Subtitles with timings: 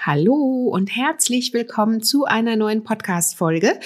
[0.00, 3.78] Hallo und herzlich willkommen zu einer neuen Podcast-Folge.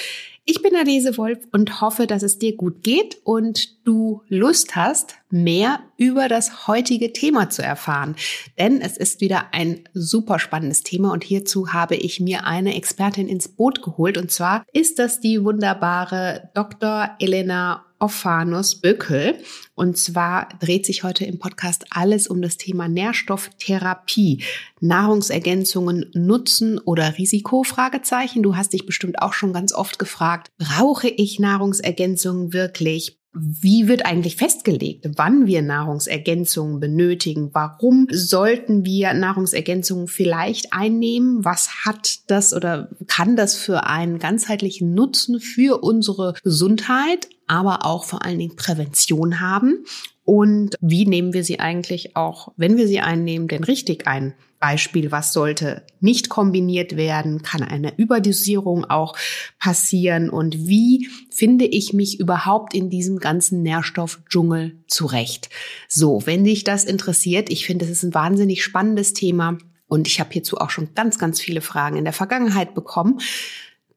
[0.44, 5.14] Ich bin Adese Wolf und hoffe, dass es dir gut geht und du Lust hast,
[5.30, 8.16] mehr über das heutige Thema zu erfahren.
[8.58, 13.28] Denn es ist wieder ein super spannendes Thema und hierzu habe ich mir eine Expertin
[13.28, 14.16] ins Boot geholt.
[14.16, 17.10] Und zwar ist das die wunderbare Dr.
[17.20, 19.38] Elena Ophanus Böckel.
[19.74, 24.42] Und zwar dreht sich heute im Podcast alles um das Thema Nährstofftherapie.
[24.80, 27.64] Nahrungsergänzungen Nutzen oder Risiko?
[27.64, 28.42] Fragezeichen.
[28.42, 33.17] Du hast dich bestimmt auch schon ganz oft gefragt, brauche ich Nahrungsergänzungen wirklich?
[33.34, 37.50] Wie wird eigentlich festgelegt, wann wir Nahrungsergänzungen benötigen?
[37.52, 41.44] Warum sollten wir Nahrungsergänzungen vielleicht einnehmen?
[41.44, 48.04] Was hat das oder kann das für einen ganzheitlichen Nutzen für unsere Gesundheit, aber auch
[48.04, 49.84] vor allen Dingen Prävention haben?
[50.24, 54.34] Und wie nehmen wir sie eigentlich auch, wenn wir sie einnehmen, denn richtig ein?
[54.58, 57.42] Beispiel, was sollte nicht kombiniert werden?
[57.42, 59.16] Kann eine Überdosierung auch
[59.58, 60.30] passieren?
[60.30, 65.50] Und wie finde ich mich überhaupt in diesem ganzen Nährstoffdschungel zurecht?
[65.88, 69.58] So, wenn dich das interessiert, ich finde, es ist ein wahnsinnig spannendes Thema.
[69.86, 73.20] Und ich habe hierzu auch schon ganz, ganz viele Fragen in der Vergangenheit bekommen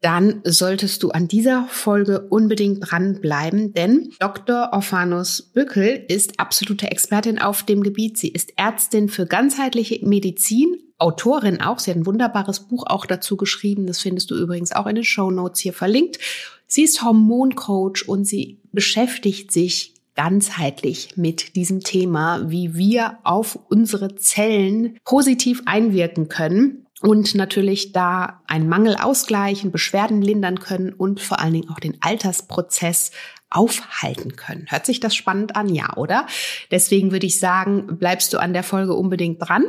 [0.01, 4.69] dann solltest du an dieser Folge unbedingt dranbleiben, denn Dr.
[4.73, 8.17] Ophanus Bückel ist absolute Expertin auf dem Gebiet.
[8.17, 11.79] Sie ist Ärztin für ganzheitliche Medizin, Autorin auch.
[11.79, 13.87] Sie hat ein wunderbares Buch auch dazu geschrieben.
[13.87, 16.19] Das findest du übrigens auch in den Show Notes hier verlinkt.
[16.67, 24.15] Sie ist Hormoncoach und sie beschäftigt sich ganzheitlich mit diesem Thema, wie wir auf unsere
[24.15, 31.39] Zellen positiv einwirken können und natürlich da einen Mangel ausgleichen, Beschwerden lindern können und vor
[31.39, 33.11] allen Dingen auch den Altersprozess
[33.49, 34.67] aufhalten können.
[34.69, 35.67] Hört sich das spannend an?
[35.67, 36.27] Ja, oder?
[36.69, 39.65] Deswegen würde ich sagen, bleibst du an der Folge unbedingt dran.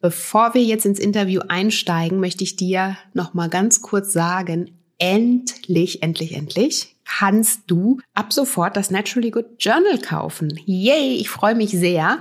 [0.00, 6.02] Bevor wir jetzt ins Interview einsteigen, möchte ich dir noch mal ganz kurz sagen, endlich,
[6.02, 10.60] endlich, endlich kannst du ab sofort das Naturally Good Journal kaufen.
[10.66, 12.18] Yay, ich freue mich sehr,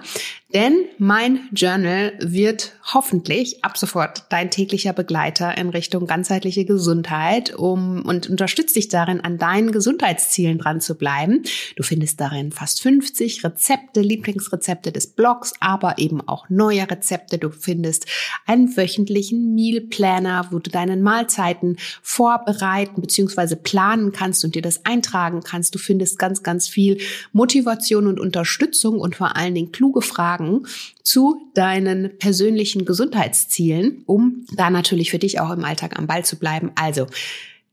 [0.53, 8.03] denn mein Journal wird hoffentlich ab sofort dein täglicher Begleiter in Richtung ganzheitliche Gesundheit um,
[8.03, 11.43] und unterstützt dich darin, an deinen Gesundheitszielen dran zu bleiben.
[11.75, 17.37] Du findest darin fast 50 Rezepte, Lieblingsrezepte des Blogs, aber eben auch neue Rezepte.
[17.37, 18.05] Du findest
[18.45, 23.57] einen wöchentlichen Meal Planner, wo du deinen Mahlzeiten vorbereiten bzw.
[23.57, 25.73] planen kannst und dir das eintragen kannst.
[25.75, 26.99] Du findest ganz, ganz viel
[27.31, 30.65] Motivation und Unterstützung und vor allen Dingen kluge Fragen
[31.03, 36.37] zu deinen persönlichen Gesundheitszielen, um da natürlich für dich auch im Alltag am Ball zu
[36.37, 36.71] bleiben.
[36.75, 37.07] Also,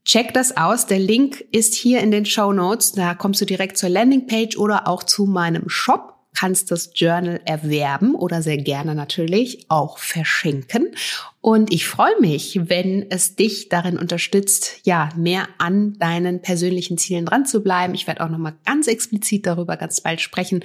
[0.05, 0.85] Check das aus.
[0.85, 2.91] Der Link ist hier in den Show Notes.
[2.91, 8.13] Da kommst du direkt zur Landingpage oder auch zu meinem Shop kannst das Journal erwerben
[8.13, 10.95] oder sehr gerne natürlich auch verschenken.
[11.41, 17.25] Und ich freue mich, wenn es dich darin unterstützt, ja, mehr an deinen persönlichen Zielen
[17.25, 17.93] dran zu bleiben.
[17.93, 20.63] Ich werde auch nochmal ganz explizit darüber ganz bald sprechen.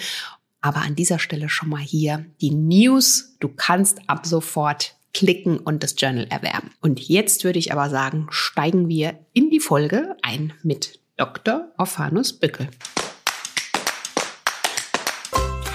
[0.60, 3.36] Aber an dieser Stelle schon mal hier die News.
[3.41, 6.70] Du kannst ab sofort klicken und das Journal erwerben.
[6.80, 11.69] Und jetzt würde ich aber sagen, steigen wir in die Folge ein mit Dr.
[11.76, 12.69] Ophanus Bückel.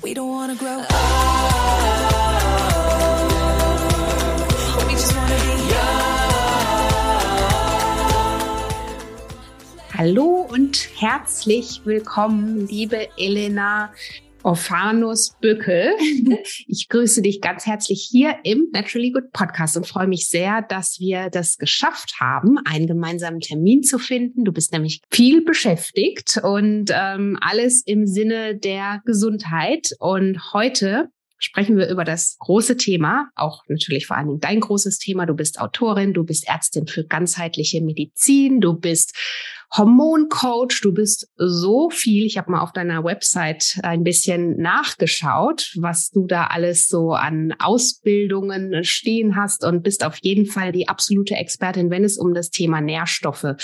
[0.00, 0.84] We don't wanna grow
[5.26, 5.34] be
[5.72, 6.02] young.
[9.96, 13.92] Hallo und herzlich willkommen, liebe Elena
[14.42, 15.92] Ophanus Bückel.
[16.66, 20.98] Ich grüße dich ganz herzlich hier im Naturally Good Podcast und freue mich sehr, dass
[20.98, 24.44] wir das geschafft haben, einen gemeinsamen Termin zu finden.
[24.44, 29.90] Du bist nämlich viel beschäftigt und ähm, alles im Sinne der Gesundheit.
[29.98, 31.10] Und heute
[31.42, 35.26] sprechen wir über das große Thema, auch natürlich vor allen Dingen dein großes Thema.
[35.26, 39.16] Du bist Autorin, du bist Ärztin für ganzheitliche Medizin, du bist
[39.76, 42.26] Hormoncoach, du bist so viel.
[42.26, 47.54] Ich habe mal auf deiner Website ein bisschen nachgeschaut, was du da alles so an
[47.58, 52.50] Ausbildungen stehen hast und bist auf jeden Fall die absolute Expertin, wenn es um das
[52.50, 53.56] Thema Nährstoffe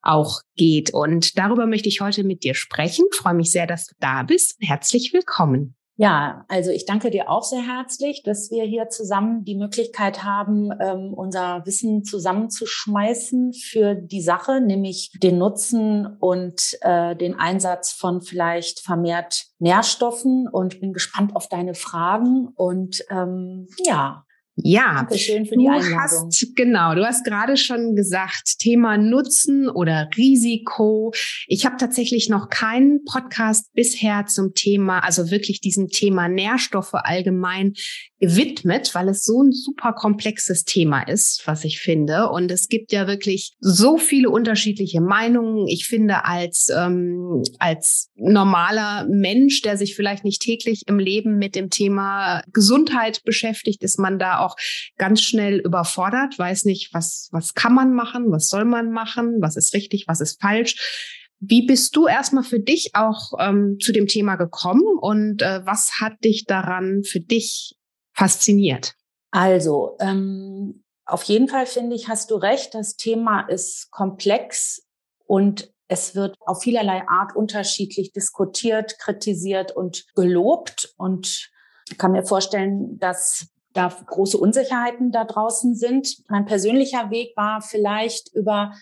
[0.00, 0.94] auch geht.
[0.94, 3.04] Und darüber möchte ich heute mit dir sprechen.
[3.12, 4.56] Ich freue mich sehr, dass du da bist.
[4.60, 5.77] Herzlich willkommen.
[6.00, 10.70] Ja, also ich danke dir auch sehr herzlich, dass wir hier zusammen die Möglichkeit haben,
[10.80, 18.22] ähm, unser Wissen zusammenzuschmeißen für die Sache, nämlich den Nutzen und äh, den Einsatz von
[18.22, 20.46] vielleicht vermehrt Nährstoffen.
[20.46, 22.52] Und bin gespannt auf deine Fragen.
[22.54, 24.24] Und ähm, ja,
[24.62, 25.98] ja, Dankeschön für die du Einladung.
[26.00, 31.12] Hast, genau, du hast gerade schon gesagt, Thema Nutzen oder Risiko.
[31.46, 37.74] Ich habe tatsächlich noch keinen Podcast bisher zum Thema, also wirklich diesem Thema Nährstoffe allgemein
[38.20, 42.30] gewidmet, weil es so ein super komplexes Thema ist, was ich finde.
[42.30, 45.68] Und es gibt ja wirklich so viele unterschiedliche Meinungen.
[45.68, 51.54] Ich finde, als, ähm, als normaler Mensch, der sich vielleicht nicht täglich im Leben mit
[51.54, 54.47] dem Thema Gesundheit beschäftigt, ist man da auch
[54.96, 59.56] ganz schnell überfordert, weiß nicht, was, was kann man machen, was soll man machen, was
[59.56, 61.20] ist richtig, was ist falsch.
[61.40, 66.00] Wie bist du erstmal für dich auch ähm, zu dem Thema gekommen und äh, was
[66.00, 67.76] hat dich daran für dich
[68.12, 68.94] fasziniert?
[69.30, 74.86] Also, ähm, auf jeden Fall finde ich, hast du recht, das Thema ist komplex
[75.26, 80.92] und es wird auf vielerlei Art unterschiedlich diskutiert, kritisiert und gelobt.
[80.98, 81.50] Und
[81.90, 86.22] ich kann mir vorstellen, dass da große Unsicherheiten da draußen sind.
[86.28, 88.72] Mein persönlicher Weg war vielleicht über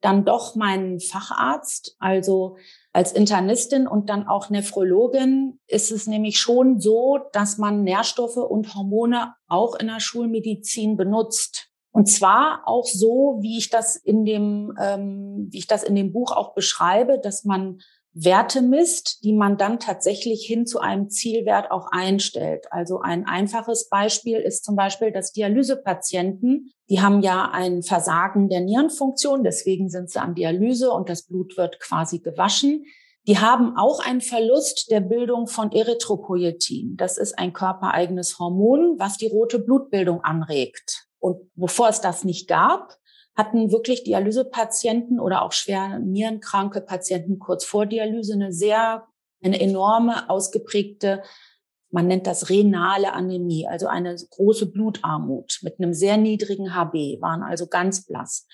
[0.00, 2.56] dann doch meinen Facharzt, also
[2.92, 8.74] als Internistin und dann auch Nephrologin ist es nämlich schon so, dass man Nährstoffe und
[8.74, 11.70] Hormone auch in der Schulmedizin benutzt.
[11.92, 16.12] Und zwar auch so, wie ich das in dem, ähm, wie ich das in dem
[16.12, 17.80] Buch auch beschreibe, dass man
[18.18, 22.64] Werte misst, die man dann tatsächlich hin zu einem Zielwert auch einstellt.
[22.70, 28.62] Also ein einfaches Beispiel ist zum Beispiel, dass Dialysepatienten, die haben ja ein Versagen der
[28.62, 32.86] Nierenfunktion, deswegen sind sie an Dialyse und das Blut wird quasi gewaschen.
[33.28, 36.96] Die haben auch einen Verlust der Bildung von Erythropoietin.
[36.96, 41.06] Das ist ein körpereigenes Hormon, was die rote Blutbildung anregt.
[41.18, 42.96] Und bevor es das nicht gab,
[43.36, 49.06] hatten wirklich Dialysepatienten oder auch schwer nierenkranke Patienten kurz vor Dialyse eine sehr,
[49.42, 51.22] eine enorme, ausgeprägte,
[51.90, 57.42] man nennt das renale Anämie, also eine große Blutarmut mit einem sehr niedrigen HB, waren
[57.42, 58.46] also ganz blass.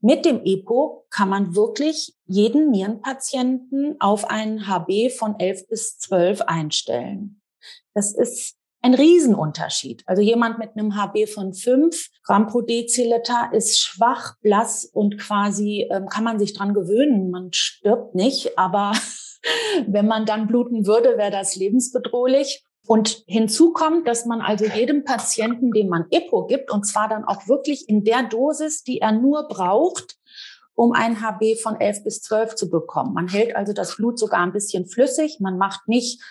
[0.00, 6.42] Mit dem EPO kann man wirklich jeden Nierenpatienten auf einen HB von 11 bis 12
[6.42, 7.40] einstellen.
[7.94, 10.02] Das ist ein Riesenunterschied.
[10.06, 15.88] Also jemand mit einem HB von 5 Gramm pro Deziliter ist schwach, blass und quasi
[15.90, 17.30] ähm, kann man sich dran gewöhnen.
[17.30, 18.92] Man stirbt nicht, aber
[19.86, 22.64] wenn man dann bluten würde, wäre das lebensbedrohlich.
[22.86, 27.24] Und hinzu kommt, dass man also jedem Patienten, dem man EPO gibt, und zwar dann
[27.24, 30.16] auch wirklich in der Dosis, die er nur braucht,
[30.74, 33.12] um ein HB von 11 bis 12 zu bekommen.
[33.12, 35.38] Man hält also das Blut sogar ein bisschen flüssig.
[35.40, 36.22] Man macht nicht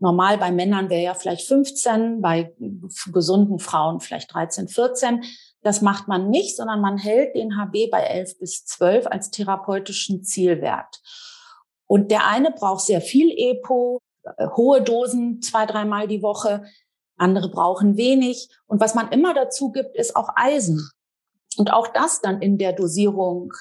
[0.00, 2.54] Normal bei Männern wäre ja vielleicht 15, bei
[3.12, 5.24] gesunden Frauen vielleicht 13, 14.
[5.62, 10.22] Das macht man nicht, sondern man hält den HB bei 11 bis 12 als therapeutischen
[10.22, 11.02] Zielwert.
[11.86, 14.00] Und der eine braucht sehr viel EPO,
[14.36, 16.64] äh, hohe Dosen, zwei, dreimal die Woche.
[17.16, 18.48] Andere brauchen wenig.
[18.66, 20.90] Und was man immer dazu gibt, ist auch Eisen.
[21.56, 23.52] Und auch das dann in der Dosierung,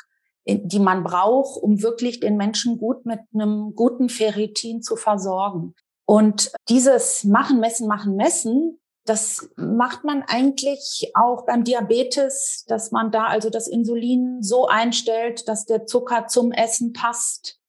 [0.45, 5.74] die man braucht, um wirklich den Menschen gut mit einem guten Ferritin zu versorgen.
[6.07, 13.11] Und dieses Machen, Messen, Machen, Messen, das macht man eigentlich auch beim Diabetes, dass man
[13.11, 17.59] da also das Insulin so einstellt, dass der Zucker zum Essen passt.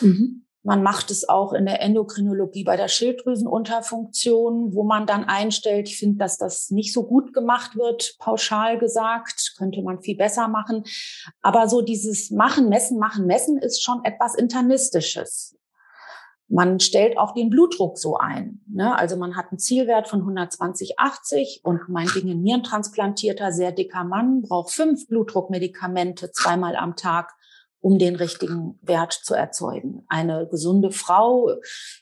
[0.00, 0.44] Mhm.
[0.64, 5.88] Man macht es auch in der Endokrinologie bei der Schilddrüsenunterfunktion, wo man dann einstellt.
[5.88, 10.48] Ich finde, dass das nicht so gut gemacht wird, pauschal gesagt, könnte man viel besser
[10.48, 10.82] machen.
[11.42, 15.54] Aber so dieses Machen, Messen, Machen, Messen ist schon etwas Internistisches.
[16.48, 18.60] Man stellt auch den Blutdruck so ein.
[18.68, 18.96] Ne?
[18.96, 24.04] Also man hat einen Zielwert von 120, 80 und mein Ding ein nierentransplantierter, sehr dicker
[24.04, 27.34] Mann braucht fünf Blutdruckmedikamente zweimal am Tag,
[27.80, 30.04] um den richtigen Wert zu erzeugen.
[30.08, 31.50] Eine gesunde Frau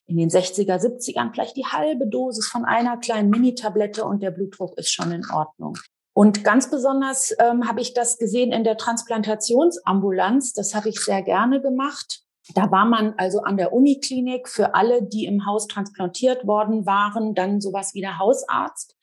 [0.06, 4.76] in den 60er, 70ern vielleicht die halbe Dosis von einer kleinen Mini-Tablette und der Blutdruck
[4.78, 5.76] ist schon in Ordnung.
[6.14, 10.52] Und ganz besonders ähm, habe ich das gesehen in der Transplantationsambulanz.
[10.52, 12.22] Das habe ich sehr gerne gemacht.
[12.54, 17.34] Da war man also an der Uniklinik für alle, die im Haus transplantiert worden waren,
[17.34, 18.96] dann sowas wie der Hausarzt.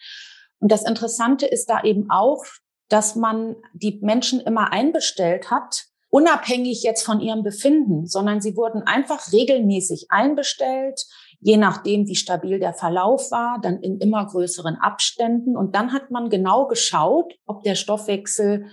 [0.60, 2.44] Und das Interessante ist da eben auch,
[2.90, 8.82] dass man die Menschen immer einbestellt hat, unabhängig jetzt von ihrem Befinden, sondern sie wurden
[8.82, 11.06] einfach regelmäßig einbestellt,
[11.40, 15.56] je nachdem, wie stabil der Verlauf war, dann in immer größeren Abständen.
[15.56, 18.66] Und dann hat man genau geschaut, ob der Stoffwechsel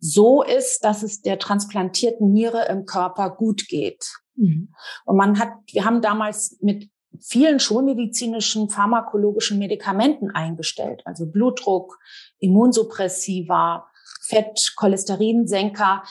[0.00, 4.06] so ist, dass es der transplantierten Niere im Körper gut geht.
[4.36, 4.72] Mhm.
[5.04, 6.90] Und man hat, wir haben damals mit
[7.20, 11.98] vielen schulmedizinischen pharmakologischen Medikamenten eingestellt, also Blutdruck,
[12.38, 13.86] Immunsuppressiva,
[14.22, 16.02] Fett, Cholesterinsenker.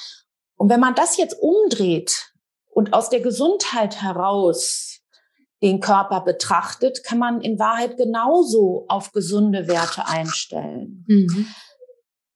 [0.56, 2.34] Und wenn man das jetzt umdreht
[2.70, 5.02] und aus der Gesundheit heraus
[5.62, 11.06] den Körper betrachtet, kann man in Wahrheit genauso auf gesunde Werte einstellen.
[11.08, 11.48] Mhm.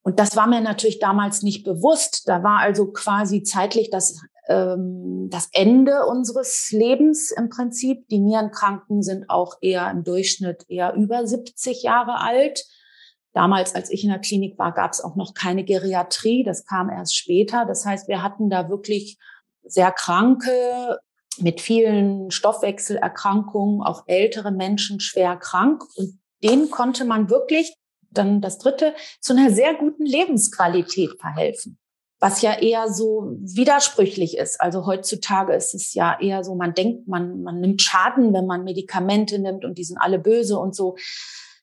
[0.03, 2.27] Und das war mir natürlich damals nicht bewusst.
[2.27, 8.07] Da war also quasi zeitlich das, ähm, das Ende unseres Lebens im Prinzip.
[8.07, 12.65] Die Nierenkranken sind auch eher im Durchschnitt eher über 70 Jahre alt.
[13.33, 16.43] Damals, als ich in der Klinik war, gab es auch noch keine Geriatrie.
[16.43, 17.65] Das kam erst später.
[17.65, 19.17] Das heißt, wir hatten da wirklich
[19.63, 20.99] sehr kranke,
[21.39, 25.83] mit vielen Stoffwechselerkrankungen, auch ältere Menschen schwer krank.
[25.95, 27.75] Und denen konnte man wirklich,
[28.11, 31.77] dann das dritte, zu einer sehr guten Lebensqualität verhelfen.
[32.19, 34.61] Was ja eher so widersprüchlich ist.
[34.61, 38.63] Also heutzutage ist es ja eher so, man denkt, man, man nimmt Schaden, wenn man
[38.63, 40.95] Medikamente nimmt und die sind alle böse und so.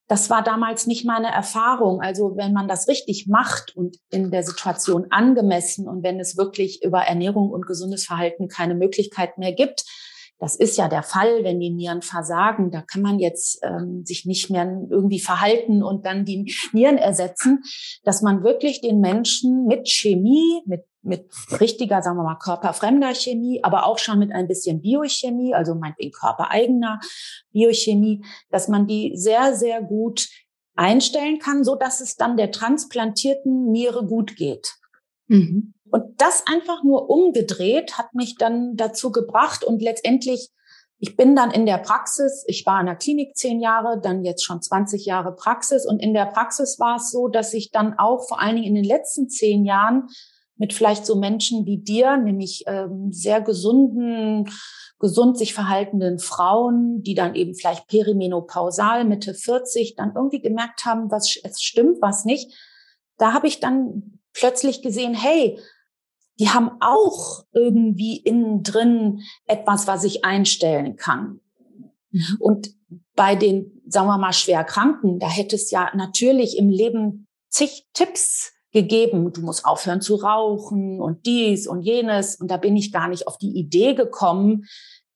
[0.09, 2.01] Das war damals nicht meine Erfahrung.
[2.01, 6.83] Also wenn man das richtig macht und in der Situation angemessen und wenn es wirklich
[6.83, 9.85] über Ernährung und gesundes Verhalten keine Möglichkeit mehr gibt,
[10.39, 12.71] das ist ja der Fall, wenn die Nieren versagen.
[12.71, 17.63] Da kann man jetzt ähm, sich nicht mehr irgendwie verhalten und dann die Nieren ersetzen,
[18.05, 21.31] dass man wirklich den Menschen mit Chemie, mit mit
[21.61, 26.13] richtiger, sagen wir mal, körperfremder Chemie, aber auch schon mit ein bisschen Biochemie, also meinetwegen
[26.13, 27.01] körpereigener
[27.53, 30.29] Biochemie, dass man die sehr, sehr gut
[30.75, 34.75] einstellen kann, so dass es dann der transplantierten Niere gut geht.
[35.29, 35.75] Mhm.
[35.91, 40.51] Und das einfach nur umgedreht hat mich dann dazu gebracht und letztendlich
[41.01, 44.45] ich bin dann in der Praxis, ich war in der Klinik zehn Jahre, dann jetzt
[44.45, 45.87] schon 20 Jahre Praxis.
[45.87, 48.75] Und in der Praxis war es so, dass ich dann auch vor allen Dingen in
[48.75, 50.09] den letzten zehn Jahren
[50.57, 54.51] mit vielleicht so Menschen wie dir, nämlich ähm, sehr gesunden,
[54.99, 61.13] gesund sich verhaltenden Frauen, die dann eben vielleicht perimenopausal Mitte 40 dann irgendwie gemerkt haben,
[61.13, 62.53] was es stimmt, was nicht.
[63.19, 65.61] Da habe ich dann plötzlich gesehen, hey,
[66.39, 71.41] die haben auch irgendwie innen drin etwas, was ich einstellen kann.
[72.11, 72.37] Mhm.
[72.39, 72.71] Und
[73.15, 77.87] bei den, sagen wir mal, schwer Kranken, da hätte es ja natürlich im Leben zig
[77.93, 82.37] Tipps gegeben, du musst aufhören zu rauchen und dies und jenes.
[82.37, 84.67] Und da bin ich gar nicht auf die Idee gekommen,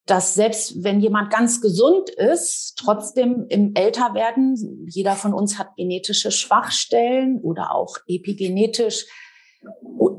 [0.06, 6.32] dass selbst wenn jemand ganz gesund ist, trotzdem im Älterwerden, jeder von uns hat genetische
[6.32, 9.06] Schwachstellen oder auch epigenetisch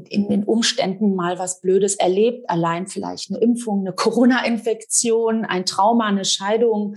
[0.09, 6.07] in den Umständen mal was Blödes erlebt, allein vielleicht eine Impfung, eine Corona-Infektion, ein Trauma,
[6.07, 6.95] eine Scheidung,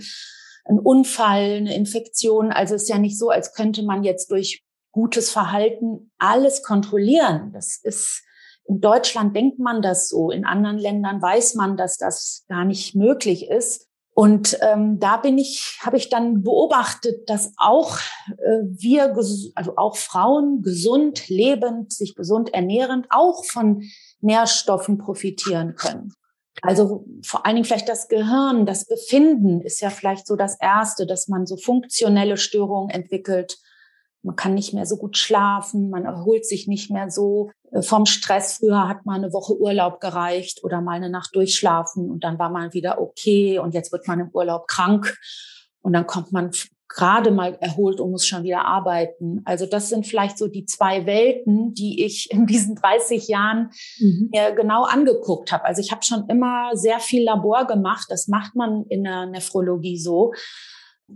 [0.65, 2.51] ein Unfall, eine Infektion.
[2.51, 7.51] Also es ist ja nicht so, als könnte man jetzt durch gutes Verhalten alles kontrollieren.
[7.53, 8.23] Das ist
[8.67, 12.95] in Deutschland denkt man das so, in anderen Ländern weiß man, dass das gar nicht
[12.95, 13.86] möglich ist.
[14.19, 19.15] Und ähm, da bin ich, habe ich dann beobachtet, dass auch äh, wir,
[19.53, 23.83] also auch Frauen gesund lebend, sich gesund ernährend, auch von
[24.19, 26.15] Nährstoffen profitieren können.
[26.63, 31.05] Also vor allen Dingen vielleicht das Gehirn, das Befinden ist ja vielleicht so das Erste,
[31.05, 33.59] dass man so funktionelle Störungen entwickelt,
[34.23, 38.05] man kann nicht mehr so gut schlafen, man erholt sich nicht mehr so äh, vom
[38.05, 38.57] Stress.
[38.57, 42.49] Früher hat mal eine Woche Urlaub gereicht oder mal eine Nacht durchschlafen und dann war
[42.49, 45.17] man wieder okay und jetzt wird man im Urlaub krank
[45.81, 46.51] und dann kommt man
[46.89, 49.41] gerade mal erholt und muss schon wieder arbeiten.
[49.45, 54.29] Also das sind vielleicht so die zwei Welten, die ich in diesen 30 Jahren mhm.
[54.31, 55.65] mir genau angeguckt habe.
[55.65, 58.07] Also ich habe schon immer sehr viel Labor gemacht.
[58.09, 60.33] Das macht man in der Nephrologie so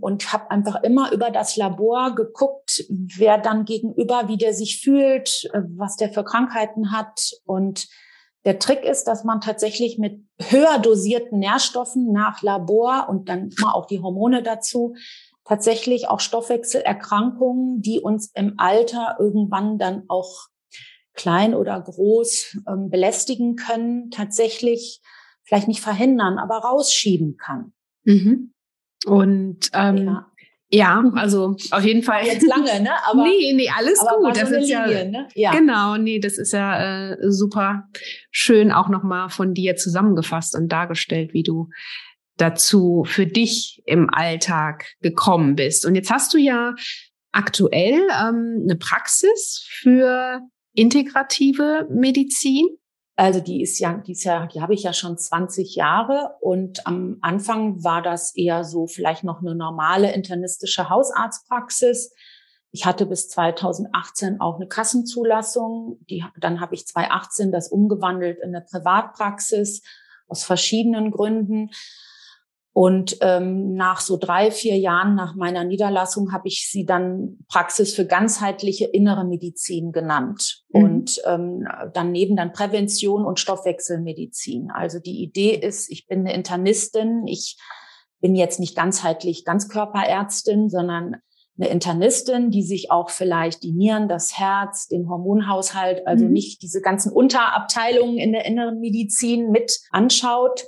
[0.00, 5.48] und habe einfach immer über das Labor geguckt, wer dann gegenüber, wie der sich fühlt,
[5.52, 7.32] äh, was der für Krankheiten hat.
[7.44, 7.88] Und
[8.44, 13.72] der Trick ist, dass man tatsächlich mit höher dosierten Nährstoffen nach Labor und dann mal
[13.72, 14.94] auch die Hormone dazu
[15.44, 20.46] tatsächlich auch Stoffwechselerkrankungen, die uns im Alter irgendwann dann auch
[21.14, 25.00] klein oder groß ähm, belästigen können, tatsächlich
[25.44, 27.72] vielleicht nicht verhindern, aber rausschieben kann.
[28.04, 28.52] Mhm.
[29.04, 30.26] Und ähm, ja.
[30.74, 32.24] Ja, also auf jeden Fall.
[32.24, 32.90] Jetzt lange, ne?
[33.04, 34.34] Aber, nee, nee, alles gut.
[34.34, 35.28] Das ist ja, ne?
[35.34, 37.88] ja, genau, nee, das ist ja äh, super
[38.30, 41.68] schön auch nochmal von dir zusammengefasst und dargestellt, wie du
[42.38, 45.84] dazu für dich im Alltag gekommen bist.
[45.84, 46.74] Und jetzt hast du ja
[47.32, 50.40] aktuell ähm, eine Praxis für
[50.74, 52.66] integrative Medizin.
[53.16, 56.86] Also die ist ja, die ist ja, die habe ich ja schon 20 Jahre und
[56.86, 62.14] am Anfang war das eher so vielleicht noch eine normale internistische Hausarztpraxis.
[62.70, 65.98] Ich hatte bis 2018 auch eine Kassenzulassung.
[66.08, 69.82] Die, dann habe ich 2018 das umgewandelt in eine Privatpraxis
[70.26, 71.70] aus verschiedenen Gründen.
[72.74, 77.94] Und ähm, nach so drei, vier Jahren nach meiner Niederlassung habe ich sie dann Praxis
[77.94, 80.64] für ganzheitliche innere Medizin genannt.
[80.70, 80.82] Mhm.
[80.82, 84.70] Und ähm, daneben dann Prävention und Stoffwechselmedizin.
[84.70, 87.58] Also die Idee ist, ich bin eine Internistin, ich
[88.22, 91.16] bin jetzt nicht ganzheitlich Ganzkörperärztin, sondern
[91.58, 96.32] eine Internistin, die sich auch vielleicht die Nieren, das Herz, den Hormonhaushalt, also mhm.
[96.32, 100.64] nicht diese ganzen Unterabteilungen in der inneren Medizin mit anschaut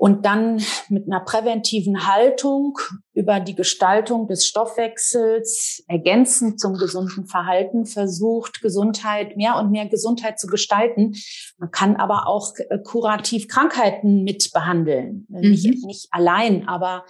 [0.00, 2.78] und dann mit einer präventiven Haltung
[3.12, 10.40] über die Gestaltung des Stoffwechsels ergänzend zum gesunden Verhalten versucht, Gesundheit, mehr und mehr Gesundheit
[10.40, 11.12] zu gestalten.
[11.58, 15.26] Man kann aber auch äh, kurativ Krankheiten mit behandeln.
[15.28, 15.50] Mhm.
[15.50, 17.04] Nicht, nicht allein, aber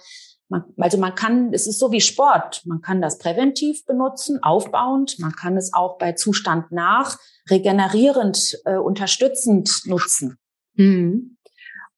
[0.49, 2.63] man, also man kann, es ist so wie Sport.
[2.65, 5.17] Man kann das präventiv benutzen, aufbauend.
[5.17, 7.17] Man kann es auch bei Zustand nach
[7.49, 10.37] regenerierend, äh, unterstützend nutzen.
[10.73, 11.37] Mhm.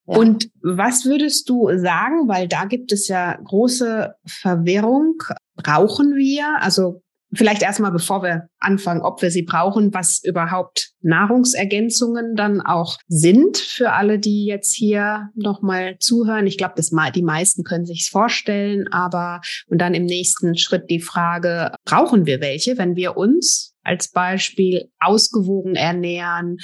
[0.05, 5.15] Und was würdest du sagen, weil da gibt es ja große Verwirrung,
[5.55, 7.01] brauchen wir, also
[7.33, 13.57] vielleicht erstmal, bevor wir anfangen, ob wir sie brauchen, was überhaupt Nahrungsergänzungen dann auch sind
[13.57, 16.47] für alle, die jetzt hier nochmal zuhören.
[16.47, 16.75] Ich glaube,
[17.15, 22.41] die meisten können sich vorstellen, aber und dann im nächsten Schritt die Frage, brauchen wir
[22.41, 26.57] welche, wenn wir uns als Beispiel ausgewogen ernähren,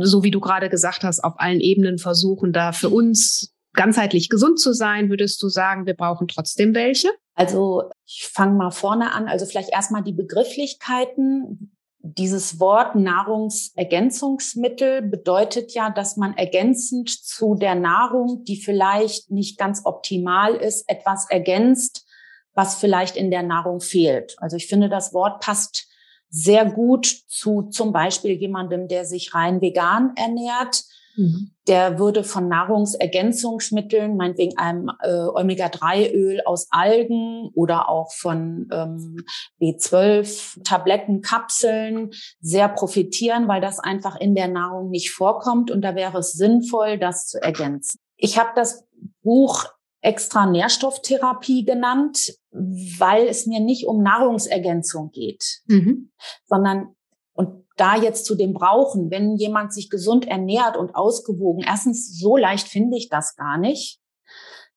[0.00, 4.60] so wie du gerade gesagt hast, auf allen Ebenen versuchen, da für uns ganzheitlich gesund
[4.60, 7.08] zu sein, würdest du sagen, wir brauchen trotzdem welche?
[7.34, 9.28] Also ich fange mal vorne an.
[9.28, 11.74] Also vielleicht erstmal die Begrifflichkeiten.
[12.00, 19.82] Dieses Wort Nahrungsergänzungsmittel bedeutet ja, dass man ergänzend zu der Nahrung, die vielleicht nicht ganz
[19.84, 22.06] optimal ist, etwas ergänzt,
[22.54, 24.36] was vielleicht in der Nahrung fehlt.
[24.38, 25.87] Also ich finde, das Wort passt
[26.30, 30.84] sehr gut zu zum Beispiel jemandem, der sich rein vegan ernährt.
[31.16, 31.50] Mhm.
[31.66, 39.24] Der würde von Nahrungsergänzungsmitteln, meinetwegen einem äh, Omega-3-Öl aus Algen oder auch von ähm,
[39.60, 45.70] B12-Tabletten, Kapseln sehr profitieren, weil das einfach in der Nahrung nicht vorkommt.
[45.70, 47.98] Und da wäre es sinnvoll, das zu ergänzen.
[48.16, 48.84] Ich habe das
[49.22, 49.66] Buch
[50.00, 56.12] extra Nährstofftherapie genannt, weil es mir nicht um Nahrungsergänzung geht, mhm.
[56.46, 56.94] sondern
[57.34, 62.36] und da jetzt zu dem Brauchen, wenn jemand sich gesund ernährt und ausgewogen, erstens so
[62.36, 64.00] leicht finde ich das gar nicht,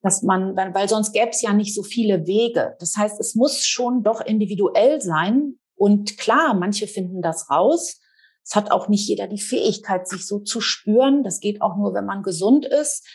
[0.01, 2.75] dass man, weil, weil sonst gäbe es ja nicht so viele Wege.
[2.79, 5.55] Das heißt, es muss schon doch individuell sein.
[5.75, 7.99] Und klar, manche finden das raus.
[8.43, 11.23] Es hat auch nicht jeder die Fähigkeit, sich so zu spüren.
[11.23, 13.07] Das geht auch nur, wenn man gesund ist.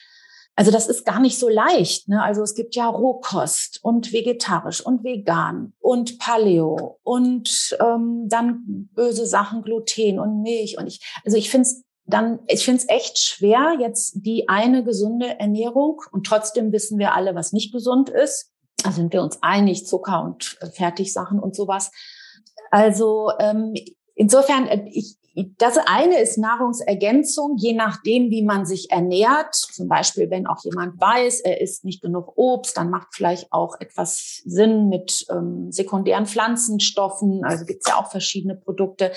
[0.58, 2.08] Also das ist gar nicht so leicht.
[2.08, 2.22] Ne?
[2.22, 9.26] Also es gibt ja Rohkost und vegetarisch und vegan und Paleo und ähm, dann böse
[9.26, 11.00] Sachen Gluten und Milch und ich.
[11.24, 16.00] Also ich finde es dann, ich finde es echt schwer jetzt die eine gesunde Ernährung
[16.12, 18.52] und trotzdem wissen wir alle, was nicht gesund ist.
[18.82, 21.90] Da sind wir uns einig, Zucker und Fertigsachen und sowas.
[22.70, 23.74] Also ähm,
[24.14, 25.16] insofern, äh, ich,
[25.58, 29.54] das eine ist Nahrungsergänzung, je nachdem, wie man sich ernährt.
[29.54, 33.78] Zum Beispiel, wenn auch jemand weiß, er isst nicht genug Obst, dann macht vielleicht auch
[33.78, 37.44] etwas Sinn mit ähm, sekundären Pflanzenstoffen.
[37.44, 39.12] Also gibt es ja auch verschiedene Produkte.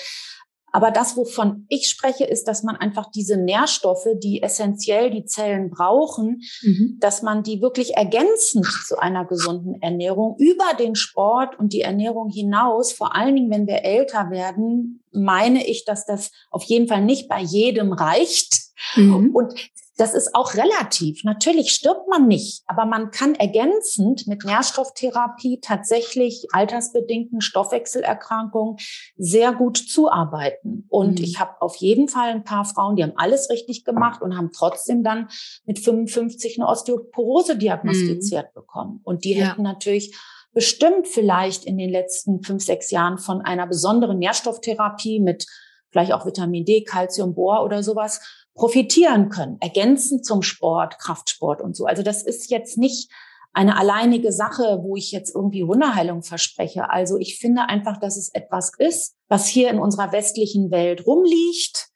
[0.72, 5.70] Aber das, wovon ich spreche, ist, dass man einfach diese Nährstoffe, die essentiell die Zellen
[5.70, 6.96] brauchen, mhm.
[7.00, 12.28] dass man die wirklich ergänzend zu einer gesunden Ernährung über den Sport und die Ernährung
[12.30, 17.04] hinaus, vor allen Dingen, wenn wir älter werden, meine ich, dass das auf jeden Fall
[17.04, 18.60] nicht bei jedem reicht.
[18.96, 19.30] Mhm.
[19.34, 19.54] Und
[20.00, 21.24] das ist auch relativ.
[21.24, 28.76] Natürlich stirbt man nicht, aber man kann ergänzend mit Nährstofftherapie tatsächlich altersbedingten Stoffwechselerkrankungen
[29.18, 30.86] sehr gut zuarbeiten.
[30.88, 31.24] Und mhm.
[31.24, 34.52] ich habe auf jeden Fall ein paar Frauen, die haben alles richtig gemacht und haben
[34.52, 35.28] trotzdem dann
[35.66, 38.60] mit 55 eine Osteoporose diagnostiziert mhm.
[38.60, 39.00] bekommen.
[39.02, 39.50] Und die ja.
[39.50, 40.16] hätten natürlich
[40.54, 45.44] bestimmt vielleicht in den letzten fünf, sechs Jahren von einer besonderen Nährstofftherapie mit
[45.90, 48.20] vielleicht auch Vitamin D, Calcium, Bohr oder sowas
[48.54, 51.86] profitieren können, ergänzend zum Sport, Kraftsport und so.
[51.86, 53.10] Also das ist jetzt nicht
[53.52, 56.90] eine alleinige Sache, wo ich jetzt irgendwie Wunderheilung verspreche.
[56.90, 61.88] Also ich finde einfach, dass es etwas ist, was hier in unserer westlichen Welt rumliegt,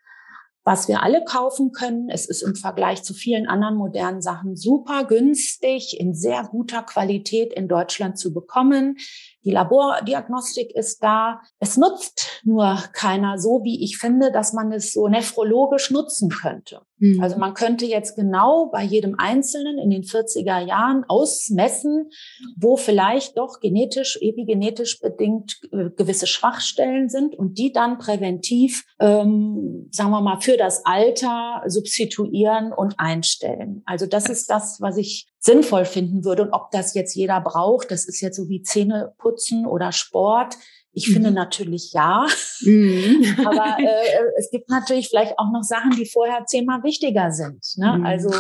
[0.65, 2.09] was wir alle kaufen können.
[2.09, 7.53] Es ist im Vergleich zu vielen anderen modernen Sachen super günstig, in sehr guter Qualität
[7.53, 8.97] in Deutschland zu bekommen.
[9.45, 11.41] Die Labordiagnostik ist da.
[11.59, 16.81] Es nutzt nur keiner so, wie ich finde, dass man es so nephrologisch nutzen könnte.
[17.05, 17.23] Mhm.
[17.23, 22.11] Also man könnte jetzt genau bei jedem Einzelnen in den 40er Jahren ausmessen,
[22.57, 29.89] wo vielleicht doch genetisch, epigenetisch bedingt äh, gewisse Schwachstellen sind und die dann präventiv, ähm,
[29.91, 33.83] sagen wir mal, für das Alter substituieren und einstellen.
[33.85, 36.43] Also das ist das, was ich sinnvoll finden würde.
[36.43, 40.57] Und ob das jetzt jeder braucht, das ist jetzt so wie Zähne putzen oder Sport.
[40.95, 41.35] Ich finde mhm.
[41.35, 42.27] natürlich ja,
[42.63, 43.25] mhm.
[43.45, 47.61] aber äh, es gibt natürlich vielleicht auch noch Sachen, die vorher zehnmal wichtiger sind.
[47.77, 47.99] Ne?
[47.99, 48.07] Mhm.
[48.07, 48.31] Also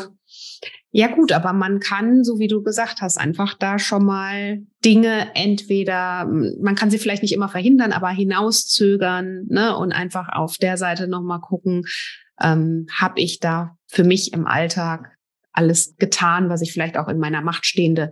[0.96, 5.34] ja gut, aber man kann, so wie du gesagt hast, einfach da schon mal Dinge
[5.34, 9.76] entweder, man kann sie vielleicht nicht immer verhindern, aber hinauszögern ne?
[9.76, 11.82] und einfach auf der Seite nochmal gucken,
[12.40, 15.16] ähm, habe ich da für mich im Alltag
[15.52, 18.10] alles getan, was ich vielleicht auch in meiner Macht stehende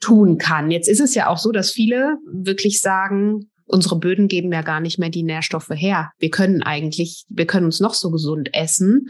[0.00, 0.70] tun kann.
[0.70, 4.80] Jetzt ist es ja auch so, dass viele wirklich sagen, unsere Böden geben ja gar
[4.80, 6.10] nicht mehr die Nährstoffe her.
[6.18, 9.08] Wir können eigentlich, wir können uns noch so gesund essen,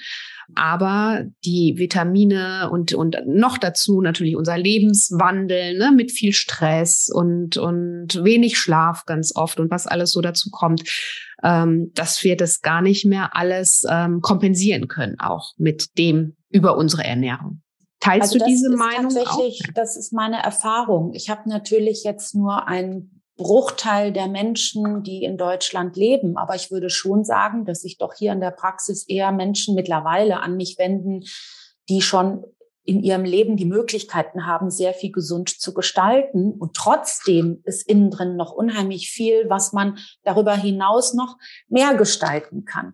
[0.54, 7.56] aber die Vitamine und, und noch dazu natürlich unser Lebenswandel ne, mit viel Stress und,
[7.56, 10.82] und wenig Schlaf ganz oft und was alles so dazu kommt,
[11.42, 16.76] ähm, dass wir das gar nicht mehr alles ähm, kompensieren können, auch mit dem über
[16.76, 17.62] unsere Ernährung.
[18.00, 19.14] Teilst also du diese Meinung?
[19.14, 19.74] Tatsächlich, auch?
[19.74, 21.12] das ist meine Erfahrung.
[21.14, 26.36] Ich habe natürlich jetzt nur ein Bruchteil der Menschen, die in Deutschland leben.
[26.36, 30.40] Aber ich würde schon sagen, dass sich doch hier in der Praxis eher Menschen mittlerweile
[30.40, 31.24] an mich wenden,
[31.88, 32.44] die schon
[32.84, 36.52] in ihrem Leben die Möglichkeiten haben, sehr viel gesund zu gestalten.
[36.52, 41.36] Und trotzdem ist innen drin noch unheimlich viel, was man darüber hinaus noch
[41.68, 42.92] mehr gestalten kann.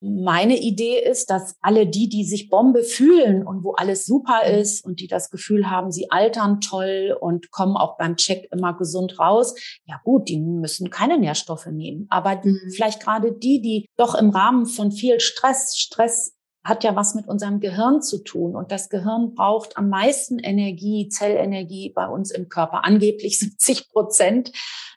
[0.00, 4.84] Meine Idee ist, dass alle die, die sich Bombe fühlen und wo alles super ist
[4.84, 9.18] und die das Gefühl haben, sie altern toll und kommen auch beim Check immer gesund
[9.18, 12.06] raus, ja gut, die müssen keine Nährstoffe nehmen.
[12.10, 12.58] Aber mhm.
[12.74, 17.26] vielleicht gerade die, die doch im Rahmen von viel Stress, Stress hat ja was mit
[17.26, 18.54] unserem Gehirn zu tun.
[18.54, 22.84] Und das Gehirn braucht am meisten Energie, Zellenergie bei uns im Körper.
[22.84, 24.52] Angeblich 70 Prozent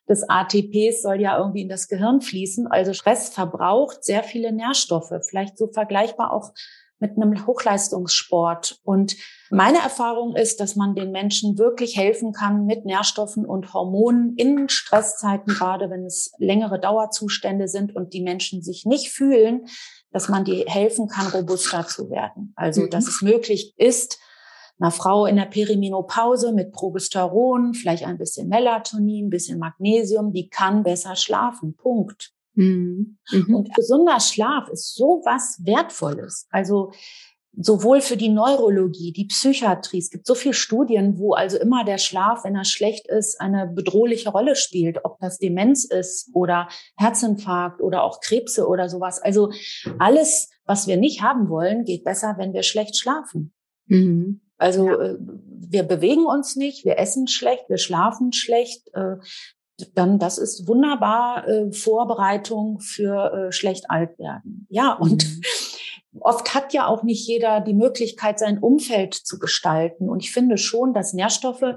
[0.10, 2.68] des ATPs soll ja irgendwie in das Gehirn fließen.
[2.68, 5.14] Also Stress verbraucht sehr viele Nährstoffe.
[5.28, 6.52] Vielleicht so vergleichbar auch
[7.02, 8.80] mit einem Hochleistungssport.
[8.84, 9.16] Und
[9.50, 14.70] meine Erfahrung ist, dass man den Menschen wirklich helfen kann mit Nährstoffen und Hormonen in
[14.70, 19.66] Stresszeiten, gerade wenn es längere Dauerzustände sind und die Menschen sich nicht fühlen,
[20.12, 22.54] dass man die helfen kann, robuster zu werden.
[22.56, 23.10] Also, dass mhm.
[23.10, 24.20] es möglich ist,
[24.80, 30.50] einer Frau in der Perimenopause mit Progesteron, vielleicht ein bisschen Melatonin, ein bisschen Magnesium, die
[30.50, 31.76] kann besser schlafen.
[31.76, 32.32] Punkt.
[32.56, 33.18] Mhm.
[33.32, 33.56] Mhm.
[33.56, 36.48] Und gesunder Schlaf ist so was Wertvolles.
[36.52, 36.92] Also
[37.54, 40.00] sowohl für die Neurologie, die Psychiatrie.
[40.00, 43.68] Es gibt so viele Studien, wo also immer der Schlaf, wenn er schlecht ist, eine
[43.68, 49.22] bedrohliche Rolle spielt, ob das Demenz ist oder Herzinfarkt oder auch Krebse oder sowas.
[49.22, 49.52] Also
[50.00, 53.54] alles, was wir nicht haben wollen, geht besser, wenn wir schlecht schlafen.
[53.88, 54.42] Mhm.
[54.58, 55.02] Also ja.
[55.02, 55.18] Äh,
[55.74, 58.88] wir bewegen uns nicht, wir essen schlecht, wir schlafen schlecht.
[58.94, 59.18] Äh,
[59.96, 64.68] dann das ist wunderbar äh, Vorbereitung für schlecht alt werden.
[64.70, 65.42] Ja, und mhm
[66.20, 70.10] Oft hat ja auch nicht jeder die Möglichkeit, sein Umfeld zu gestalten.
[70.10, 71.76] Und ich finde schon, dass Nährstoffe,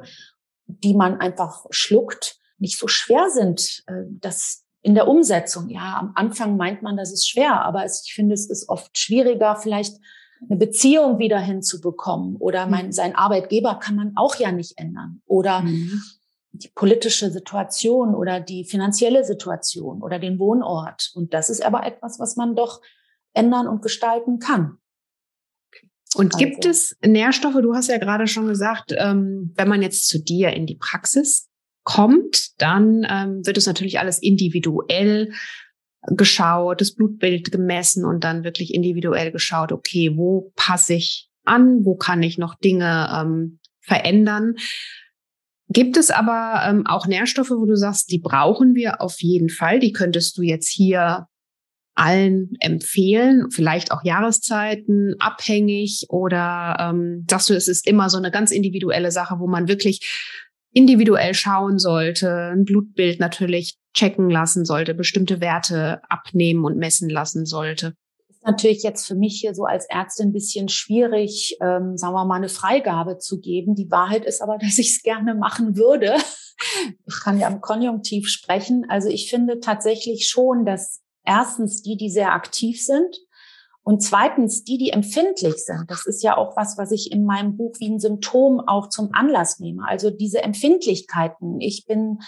[0.67, 3.85] die man einfach schluckt, nicht so schwer sind.
[3.87, 8.13] Äh, das in der Umsetzung, ja, am Anfang meint man, das ist schwer, aber ich
[8.13, 9.97] finde, es ist oft schwieriger, vielleicht
[10.49, 12.37] eine Beziehung wieder hinzubekommen.
[12.37, 12.93] Oder mein, mhm.
[12.93, 15.23] sein Arbeitgeber kann man auch ja nicht ändern.
[15.27, 16.03] Oder mhm.
[16.53, 21.13] die politische Situation oder die finanzielle Situation oder den Wohnort.
[21.15, 22.83] Und das ist aber etwas, was man doch
[23.35, 24.79] ändern und gestalten kann.
[26.15, 26.39] Und also.
[26.39, 30.53] gibt es Nährstoffe, du hast ja gerade schon gesagt, ähm, wenn man jetzt zu dir
[30.53, 31.51] in die Praxis
[31.83, 35.33] kommt, dann ähm, wird es natürlich alles individuell
[36.07, 41.97] geschaut, das Blutbild gemessen und dann wirklich individuell geschaut, okay, wo passe ich an, wo
[41.97, 44.55] kann ich noch Dinge ähm, verändern.
[45.69, 49.81] Gibt es aber ähm, auch Nährstoffe, wo du sagst, die brauchen wir auf jeden Fall,
[49.81, 51.27] die könntest du jetzt hier
[51.95, 58.31] allen empfehlen, vielleicht auch Jahreszeiten abhängig oder ähm, sagst du, es ist immer so eine
[58.31, 60.01] ganz individuelle Sache, wo man wirklich
[60.73, 67.47] individuell schauen sollte, ein Blutbild natürlich checken lassen sollte, bestimmte Werte abnehmen und messen lassen
[67.47, 67.95] sollte?
[68.29, 72.25] Ist natürlich jetzt für mich hier so als Ärztin ein bisschen schwierig, ähm, sagen wir
[72.25, 73.77] mal, eine Freigabe zu geben.
[73.77, 76.15] Die Wahrheit ist aber, dass ich es gerne machen würde.
[77.07, 78.85] Ich kann ja am Konjunktiv sprechen.
[78.89, 83.19] Also ich finde tatsächlich schon, dass Erstens die, die sehr aktiv sind
[83.83, 85.91] und zweitens die, die empfindlich sind.
[85.91, 89.11] Das ist ja auch was, was ich in meinem Buch wie ein Symptom auch zum
[89.13, 89.87] Anlass nehme.
[89.87, 91.61] Also diese Empfindlichkeiten.
[91.61, 92.21] Ich bin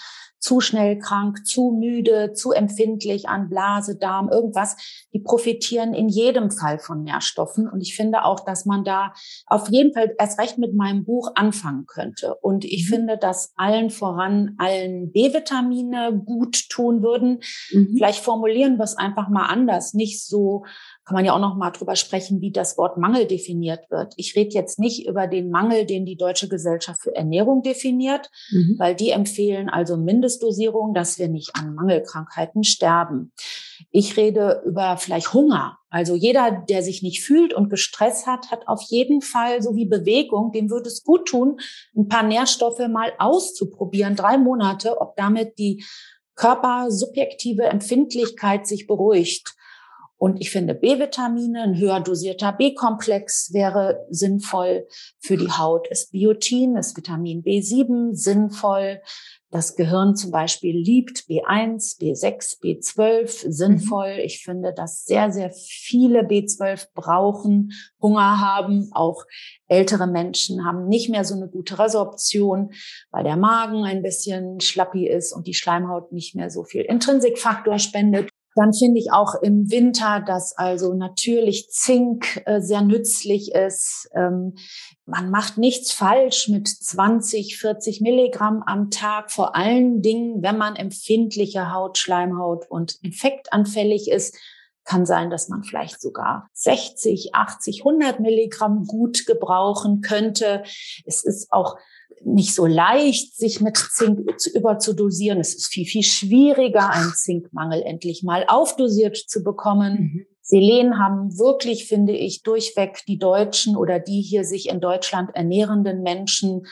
[0.46, 4.76] zu schnell krank, zu müde, zu empfindlich an Blase, Darm, irgendwas.
[5.12, 7.68] Die profitieren in jedem Fall von Nährstoffen.
[7.68, 9.12] Und ich finde auch, dass man da
[9.46, 12.36] auf jeden Fall erst recht mit meinem Buch anfangen könnte.
[12.36, 12.94] Und ich mhm.
[12.94, 17.40] finde, dass allen voran allen B-Vitamine gut tun würden.
[17.72, 17.94] Mhm.
[17.96, 19.94] Vielleicht formulieren wir es einfach mal anders.
[19.94, 20.62] Nicht so
[21.06, 24.12] kann man ja auch noch mal drüber sprechen, wie das Wort Mangel definiert wird.
[24.16, 28.74] Ich rede jetzt nicht über den Mangel, den die Deutsche Gesellschaft für Ernährung definiert, mhm.
[28.78, 29.96] weil die empfehlen also
[30.36, 33.32] Mindestdosierung, dass wir nicht an Mangelkrankheiten sterben.
[33.90, 35.78] Ich rede über vielleicht Hunger.
[35.90, 39.86] Also jeder, der sich nicht fühlt und gestresst hat, hat auf jeden Fall so wie
[39.86, 41.58] Bewegung, dem würde es gut tun,
[41.96, 45.84] ein paar Nährstoffe mal auszuprobieren, drei Monate, ob damit die
[46.34, 49.54] körpersubjektive Empfindlichkeit sich beruhigt.
[50.18, 54.86] Und ich finde B-Vitamine, ein höher dosierter B-Komplex wäre sinnvoll
[55.18, 55.88] für die Haut.
[55.88, 59.02] Ist Biotin, ist Vitamin B7 sinnvoll.
[59.56, 64.16] Das Gehirn zum Beispiel liebt B1, B6, B12 sinnvoll.
[64.16, 64.20] Mhm.
[64.22, 68.90] Ich finde, dass sehr, sehr viele B12 brauchen, Hunger haben.
[68.92, 69.24] Auch
[69.66, 72.74] ältere Menschen haben nicht mehr so eine gute Resorption,
[73.10, 77.78] weil der Magen ein bisschen schlappi ist und die Schleimhaut nicht mehr so viel Intrinsikfaktor
[77.78, 78.28] spendet.
[78.56, 84.08] Dann finde ich auch im Winter, dass also natürlich Zink äh, sehr nützlich ist.
[84.14, 84.54] Ähm,
[85.04, 89.30] man macht nichts falsch mit 20, 40 Milligramm am Tag.
[89.30, 94.36] Vor allen Dingen, wenn man empfindliche Haut, Schleimhaut und infektanfällig ist,
[94.86, 100.62] kann sein, dass man vielleicht sogar 60, 80, 100 Milligramm gut gebrauchen könnte.
[101.04, 101.76] Es ist auch
[102.24, 105.40] nicht so leicht, sich mit Zink zu überzudosieren.
[105.40, 109.92] Es ist viel, viel schwieriger, einen Zinkmangel endlich mal aufdosiert zu bekommen.
[109.92, 110.26] Mhm.
[110.42, 116.02] Selen haben wirklich, finde ich, durchweg die Deutschen oder die hier sich in Deutschland ernährenden
[116.02, 116.66] Menschen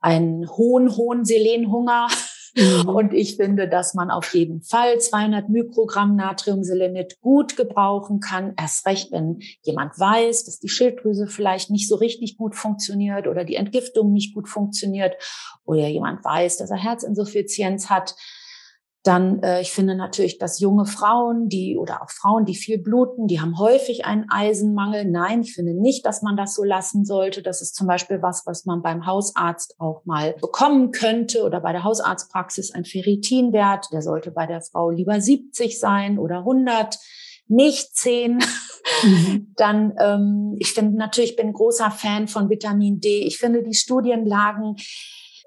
[0.00, 2.08] einen hohen, hohen Selenhunger.
[2.54, 2.88] Mhm.
[2.88, 8.54] Und ich finde, dass man auf jeden Fall 200 Mikrogramm Natriumselenit gut gebrauchen kann.
[8.58, 13.44] Erst recht, wenn jemand weiß, dass die Schilddrüse vielleicht nicht so richtig gut funktioniert oder
[13.44, 15.14] die Entgiftung nicht gut funktioniert
[15.64, 18.14] oder jemand weiß, dass er Herzinsuffizienz hat
[19.08, 23.26] dann, äh, ich finde natürlich, dass junge Frauen, die oder auch Frauen, die viel bluten,
[23.26, 25.06] die haben häufig einen Eisenmangel.
[25.06, 27.40] Nein, ich finde nicht, dass man das so lassen sollte.
[27.40, 31.72] Das ist zum Beispiel was, was man beim Hausarzt auch mal bekommen könnte oder bei
[31.72, 33.86] der Hausarztpraxis ein Ferritinwert.
[33.92, 36.98] Der sollte bei der Frau lieber 70 sein oder 100
[37.48, 38.40] nicht 10.
[39.02, 39.52] Mhm.
[39.56, 43.20] Dann, ähm, ich finde natürlich, bin großer Fan von Vitamin D.
[43.20, 44.76] Ich finde die Studienlagen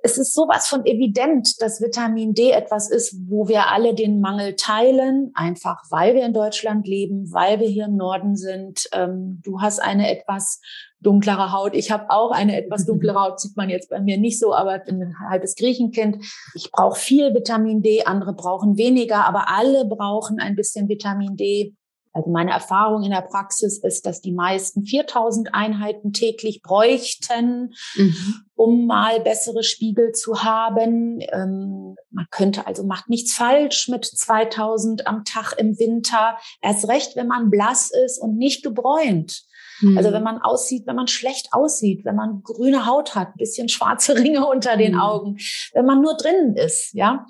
[0.03, 4.55] es ist sowas von evident, dass Vitamin D etwas ist, wo wir alle den Mangel
[4.55, 8.87] teilen, einfach weil wir in Deutschland leben, weil wir hier im Norden sind.
[8.93, 10.59] Ähm, du hast eine etwas
[11.01, 11.73] dunklere Haut.
[11.75, 14.77] Ich habe auch eine etwas dunklere Haut, sieht man jetzt bei mir nicht so, aber
[14.77, 16.23] ich bin ein halbes Griechenkind.
[16.55, 21.75] Ich brauche viel Vitamin D, andere brauchen weniger, aber alle brauchen ein bisschen Vitamin D.
[22.13, 28.35] Also meine Erfahrung in der Praxis ist, dass die meisten 4000 Einheiten täglich bräuchten, mhm.
[28.55, 31.19] um mal bessere Spiegel zu haben.
[31.31, 36.37] Ähm, man könnte also macht nichts falsch mit 2000 am Tag im Winter.
[36.61, 39.43] Erst recht, wenn man blass ist und nicht gebräunt.
[39.81, 39.97] Mhm.
[39.97, 44.15] Also wenn man aussieht, wenn man schlecht aussieht, wenn man grüne Haut hat, bisschen schwarze
[44.17, 44.99] Ringe unter den mhm.
[44.99, 45.37] Augen,
[45.73, 47.25] wenn man nur drinnen ist, ja.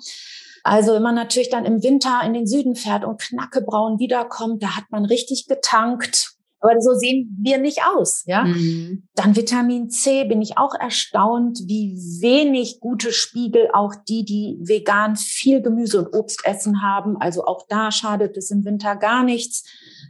[0.62, 4.76] Also wenn man natürlich dann im Winter in den Süden fährt und knackebraun wiederkommt, da
[4.76, 6.36] hat man richtig getankt.
[6.62, 8.44] Aber so sehen wir nicht aus, ja.
[8.44, 9.08] Mhm.
[9.16, 15.16] Dann Vitamin C bin ich auch erstaunt, wie wenig gute Spiegel auch die, die vegan
[15.16, 17.16] viel Gemüse und Obst essen haben.
[17.16, 19.64] Also auch da schadet es im Winter gar nichts.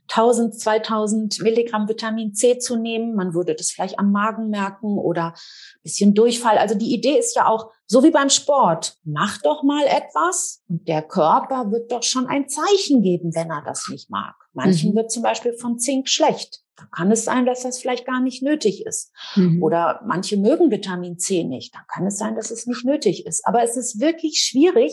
[0.08, 3.14] 1000, 2000 Milligramm Vitamin C zu nehmen.
[3.14, 5.34] Man würde das vielleicht am Magen merken oder
[5.82, 6.58] bisschen Durchfall.
[6.58, 10.86] Also die Idee ist ja auch, so wie beim Sport, mach doch mal etwas und
[10.88, 14.34] der Körper wird doch schon ein Zeichen geben, wenn er das nicht mag.
[14.52, 14.96] Manchen mhm.
[14.96, 16.62] wird zum Beispiel von Zink schlecht.
[16.76, 19.12] Da kann es sein, dass das vielleicht gar nicht nötig ist.
[19.36, 19.62] Mhm.
[19.62, 21.74] Oder manche mögen Vitamin C nicht.
[21.74, 23.46] Da kann es sein, dass es nicht nötig ist.
[23.46, 24.92] Aber es ist wirklich schwierig,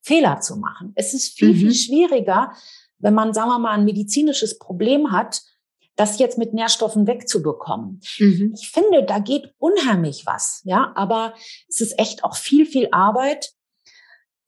[0.00, 0.92] Fehler zu machen.
[0.96, 1.56] Es ist viel, mhm.
[1.56, 2.52] viel schwieriger,
[3.02, 5.42] wenn man, sagen wir mal, ein medizinisches Problem hat,
[5.96, 8.00] das jetzt mit Nährstoffen wegzubekommen.
[8.18, 8.54] Mhm.
[8.58, 11.34] Ich finde, da geht unheimlich was, ja, aber
[11.68, 13.52] es ist echt auch viel, viel Arbeit.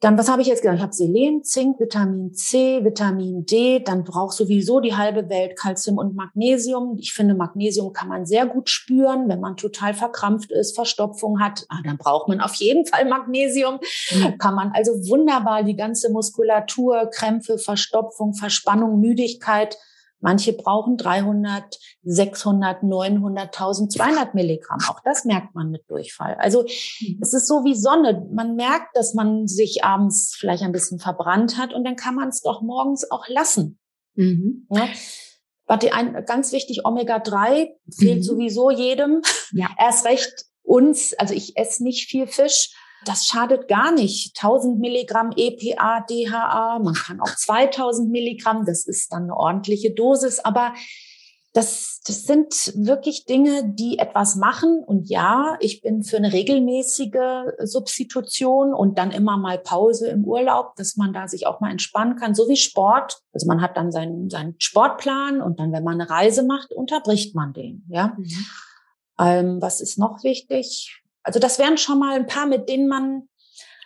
[0.00, 0.76] Dann, was habe ich jetzt gesagt?
[0.76, 3.80] Ich habe Selen, Zink, Vitamin C, Vitamin D.
[3.80, 6.98] Dann braucht sowieso die halbe Welt Calcium und Magnesium.
[6.98, 11.64] Ich finde, Magnesium kann man sehr gut spüren, wenn man total verkrampft ist, Verstopfung hat.
[11.70, 13.78] Ah, dann braucht man auf jeden Fall Magnesium.
[14.11, 14.37] Mhm.
[14.37, 19.78] Kann man also wunderbar die ganze Muskulatur, Krämpfe, Verstopfung, Verspannung, Müdigkeit
[20.24, 24.78] Manche brauchen 300, 600, 900, 1200 Milligramm.
[24.88, 26.34] Auch das merkt man mit Durchfall.
[26.38, 27.18] Also mhm.
[27.20, 28.26] es ist so wie Sonne.
[28.32, 32.30] Man merkt, dass man sich abends vielleicht ein bisschen verbrannt hat und dann kann man
[32.30, 33.78] es doch morgens auch lassen.
[34.14, 34.66] Mhm.
[34.70, 34.88] Ja?
[35.66, 38.22] Warte, ein, ganz wichtig, Omega-3 fehlt mhm.
[38.22, 39.20] sowieso jedem.
[39.52, 39.68] Ja.
[39.78, 44.36] Erst recht uns, also ich esse nicht viel Fisch, das schadet gar nicht.
[44.36, 50.40] 1000 Milligramm EPA, DHA, man kann auch 2000 Milligramm, das ist dann eine ordentliche Dosis,
[50.40, 50.74] aber
[51.54, 54.82] das, das sind wirklich Dinge, die etwas machen.
[54.84, 60.74] Und ja, ich bin für eine regelmäßige Substitution und dann immer mal Pause im Urlaub,
[60.74, 63.20] dass man da sich auch mal entspannen kann, so wie Sport.
[63.32, 67.36] Also man hat dann seinen, seinen Sportplan und dann, wenn man eine Reise macht, unterbricht
[67.36, 67.84] man den.
[67.88, 68.16] Ja.
[68.18, 68.46] Mhm.
[69.20, 71.03] Ähm, was ist noch wichtig?
[71.24, 73.28] Also das wären schon mal ein paar, mit denen man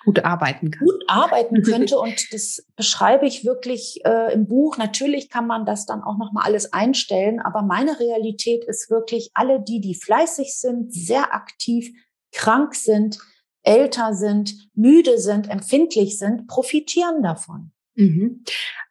[0.05, 0.87] gut arbeiten kann.
[0.87, 4.77] Gut arbeiten könnte und das beschreibe ich wirklich äh, im Buch.
[4.77, 9.31] Natürlich kann man das dann auch noch mal alles einstellen, aber meine Realität ist wirklich
[9.35, 11.91] alle die, die fleißig sind, sehr aktiv,
[12.33, 13.19] krank sind,
[13.63, 17.73] älter sind, müde sind, empfindlich sind, profitieren davon.
[17.95, 18.45] Mhm.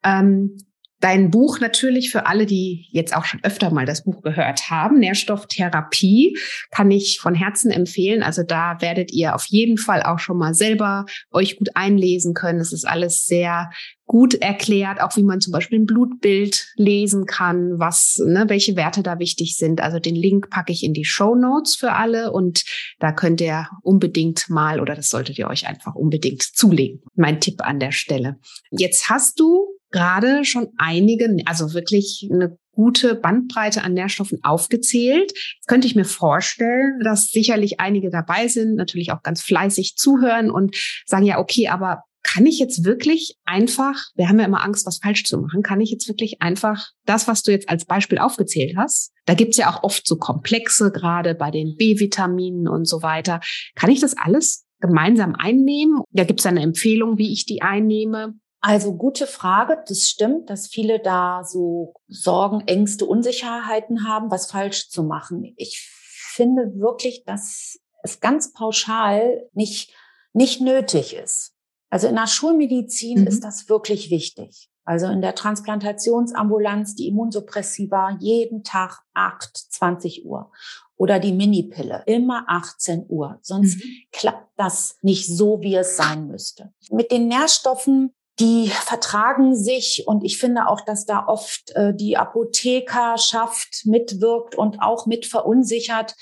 [0.03, 0.57] Ähm,
[0.99, 4.97] Dein Buch natürlich für alle, die jetzt auch schon öfter mal das Buch gehört haben,
[4.99, 6.37] Nährstofftherapie,
[6.71, 8.23] kann ich von Herzen empfehlen.
[8.23, 12.59] Also da werdet ihr auf jeden Fall auch schon mal selber euch gut einlesen können.
[12.59, 13.69] Es ist alles sehr
[14.07, 19.03] gut erklärt, auch wie man zum Beispiel ein Blutbild lesen kann, was, ne, welche Werte
[19.03, 19.81] da wichtig sind.
[19.81, 22.63] Also den Link packe ich in die Show Notes für alle und
[22.99, 27.01] da könnt ihr unbedingt mal oder das solltet ihr euch einfach unbedingt zulegen.
[27.15, 28.37] Mein Tipp an der Stelle.
[28.71, 35.31] Jetzt hast du gerade schon einige, also wirklich eine gute Bandbreite an Nährstoffen aufgezählt.
[35.31, 40.51] Jetzt könnte ich mir vorstellen, dass sicherlich einige dabei sind, natürlich auch ganz fleißig zuhören
[40.51, 44.85] und sagen, ja, okay, aber kann ich jetzt wirklich einfach, wir haben ja immer Angst,
[44.85, 48.17] was falsch zu machen, kann ich jetzt wirklich einfach das, was du jetzt als Beispiel
[48.17, 53.01] aufgezählt hast, da gibt's ja auch oft so Komplexe, gerade bei den B-Vitaminen und so
[53.01, 53.39] weiter,
[53.75, 56.01] kann ich das alles gemeinsam einnehmen?
[56.11, 58.35] Da gibt's eine Empfehlung, wie ich die einnehme.
[58.59, 59.83] Also gute Frage.
[59.87, 65.53] Das stimmt, dass viele da so Sorgen, Ängste, Unsicherheiten haben, was falsch zu machen.
[65.57, 65.89] Ich
[66.33, 69.93] finde wirklich, dass es ganz pauschal nicht,
[70.33, 71.53] nicht nötig ist.
[71.89, 73.27] Also in der Schulmedizin mhm.
[73.27, 74.69] ist das wirklich wichtig.
[74.83, 80.51] Also in der Transplantationsambulanz die Immunsuppressiva jeden Tag 8, 20 Uhr
[80.95, 83.37] oder die Minipille immer 18 Uhr.
[83.41, 83.89] Sonst mhm.
[84.11, 86.73] klappt das nicht so, wie es sein müsste.
[86.89, 92.17] Mit den Nährstoffen die vertragen sich und ich finde auch, dass da oft äh, die
[92.17, 96.15] Apothekerschaft mitwirkt und auch mit verunsichert.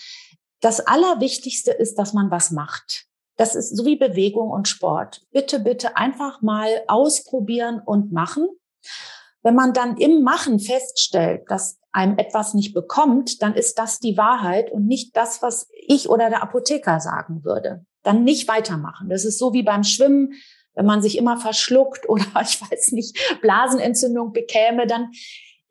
[0.61, 3.05] Das Allerwichtigste ist, dass man was macht.
[3.37, 5.23] Das ist so wie Bewegung und Sport.
[5.31, 8.47] Bitte, bitte einfach mal ausprobieren und machen.
[9.43, 14.17] Wenn man dann im Machen feststellt, dass einem etwas nicht bekommt, dann ist das die
[14.17, 17.85] Wahrheit und nicht das, was ich oder der Apotheker sagen würde.
[18.03, 19.09] Dann nicht weitermachen.
[19.09, 20.33] Das ist so wie beim Schwimmen
[20.75, 25.11] wenn man sich immer verschluckt oder ich weiß nicht, Blasenentzündung bekäme, dann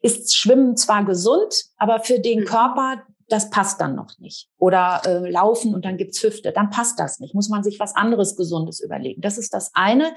[0.01, 2.45] ist Schwimmen zwar gesund, aber für den mhm.
[2.45, 4.49] Körper, das passt dann noch nicht.
[4.59, 7.35] Oder äh, Laufen und dann gibt's Hüfte, dann passt das nicht.
[7.35, 9.23] Muss man sich was anderes Gesundes überlegen.
[9.23, 10.15] Das ist das eine.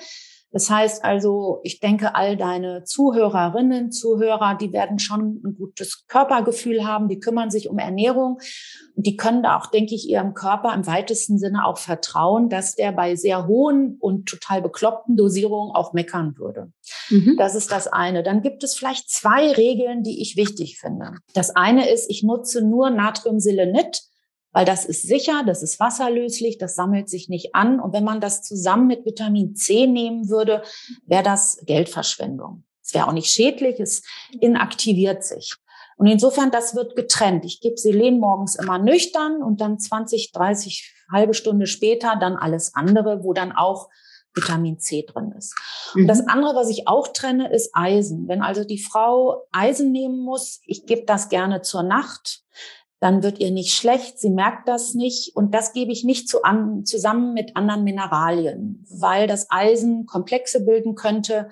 [0.57, 6.83] Das heißt also, ich denke, all deine Zuhörerinnen, Zuhörer, die werden schon ein gutes Körpergefühl
[6.83, 8.39] haben, die kümmern sich um Ernährung
[8.95, 12.73] und die können da auch, denke ich, ihrem Körper im weitesten Sinne auch vertrauen, dass
[12.73, 16.71] der bei sehr hohen und total bekloppten Dosierungen auch meckern würde.
[17.11, 17.35] Mhm.
[17.37, 18.23] Das ist das eine.
[18.23, 21.11] Dann gibt es vielleicht zwei Regeln, die ich wichtig finde.
[21.35, 24.01] Das eine ist, ich nutze nur Natriumselenit
[24.57, 27.79] weil das ist sicher, das ist wasserlöslich, das sammelt sich nicht an.
[27.79, 30.63] Und wenn man das zusammen mit Vitamin C nehmen würde,
[31.05, 32.63] wäre das Geldverschwendung.
[32.83, 34.01] Es wäre auch nicht schädlich, es
[34.39, 35.57] inaktiviert sich.
[35.97, 37.45] Und insofern, das wird getrennt.
[37.45, 42.73] Ich gebe Selen morgens immer nüchtern und dann 20, 30, halbe Stunde später dann alles
[42.73, 43.89] andere, wo dann auch
[44.33, 45.53] Vitamin C drin ist.
[45.93, 46.07] Und mhm.
[46.07, 48.27] das andere, was ich auch trenne, ist Eisen.
[48.27, 52.41] Wenn also die Frau Eisen nehmen muss, ich gebe das gerne zur Nacht
[52.99, 56.43] dann wird ihr nicht schlecht, sie merkt das nicht und das gebe ich nicht zu
[56.43, 61.49] an, zusammen mit anderen Mineralien, weil das Eisen Komplexe bilden könnte,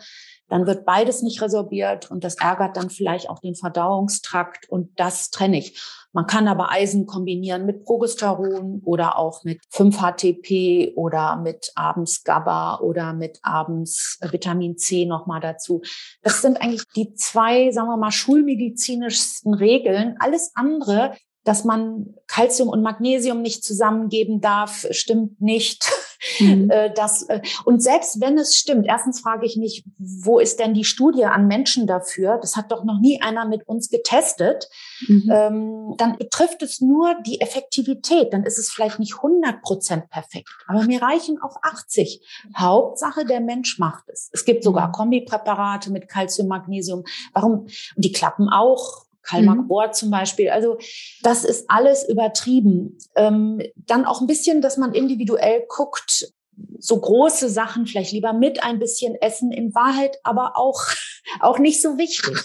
[0.47, 5.29] dann wird beides nicht resorbiert und das ärgert dann vielleicht auch den Verdauungstrakt und das
[5.29, 5.79] trenne ich.
[6.13, 12.79] Man kann aber Eisen kombinieren mit Progesteron oder auch mit 5-HTP oder mit abends GABA
[12.79, 15.81] oder mit abends Vitamin C nochmal dazu.
[16.21, 20.15] Das sind eigentlich die zwei, sagen wir mal, schulmedizinischsten Regeln.
[20.19, 25.89] Alles andere dass man Calcium und Magnesium nicht zusammengeben darf, stimmt nicht.
[26.39, 26.71] Mhm.
[26.71, 30.73] Äh, das, äh, und selbst wenn es stimmt, erstens frage ich mich, wo ist denn
[30.73, 32.39] die Studie an Menschen dafür?
[32.41, 34.67] Das hat doch noch nie einer mit uns getestet.
[35.07, 35.31] Mhm.
[35.31, 38.33] Ähm, dann betrifft es nur die Effektivität.
[38.33, 40.49] Dann ist es vielleicht nicht 100 Prozent perfekt.
[40.67, 42.21] Aber mir reichen auch 80.
[42.57, 44.29] Hauptsache, der Mensch macht es.
[44.33, 44.93] Es gibt sogar mhm.
[44.93, 47.03] Kombipräparate mit Calcium, Magnesium.
[47.33, 47.59] Warum?
[47.59, 49.04] Und die klappen auch.
[49.25, 49.93] Kalmar mhm.
[49.93, 50.49] zum Beispiel.
[50.49, 50.77] Also
[51.21, 52.97] das ist alles übertrieben.
[53.15, 56.31] Ähm, dann auch ein bisschen, dass man individuell guckt,
[56.79, 60.81] so große Sachen vielleicht lieber mit ein bisschen essen, in Wahrheit aber auch,
[61.39, 62.35] auch nicht so wichtig.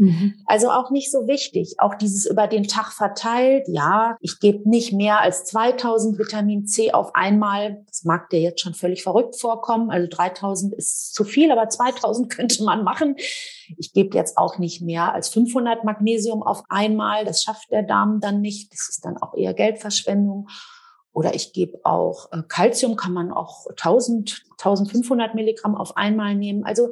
[0.00, 0.34] Mhm.
[0.46, 1.74] Also auch nicht so wichtig.
[1.78, 3.68] Auch dieses über den Tag verteilt.
[3.68, 7.84] Ja, ich gebe nicht mehr als 2000 Vitamin C auf einmal.
[7.86, 9.90] Das mag dir jetzt schon völlig verrückt vorkommen.
[9.90, 13.16] Also 3000 ist zu viel, aber 2000 könnte man machen.
[13.76, 17.26] Ich gebe jetzt auch nicht mehr als 500 Magnesium auf einmal.
[17.26, 18.72] Das schafft der Darm dann nicht.
[18.72, 20.48] Das ist dann auch eher Geldverschwendung.
[21.12, 26.64] Oder ich gebe auch äh, Calcium, kann man auch 1000, 1500 Milligramm auf einmal nehmen.
[26.64, 26.90] Also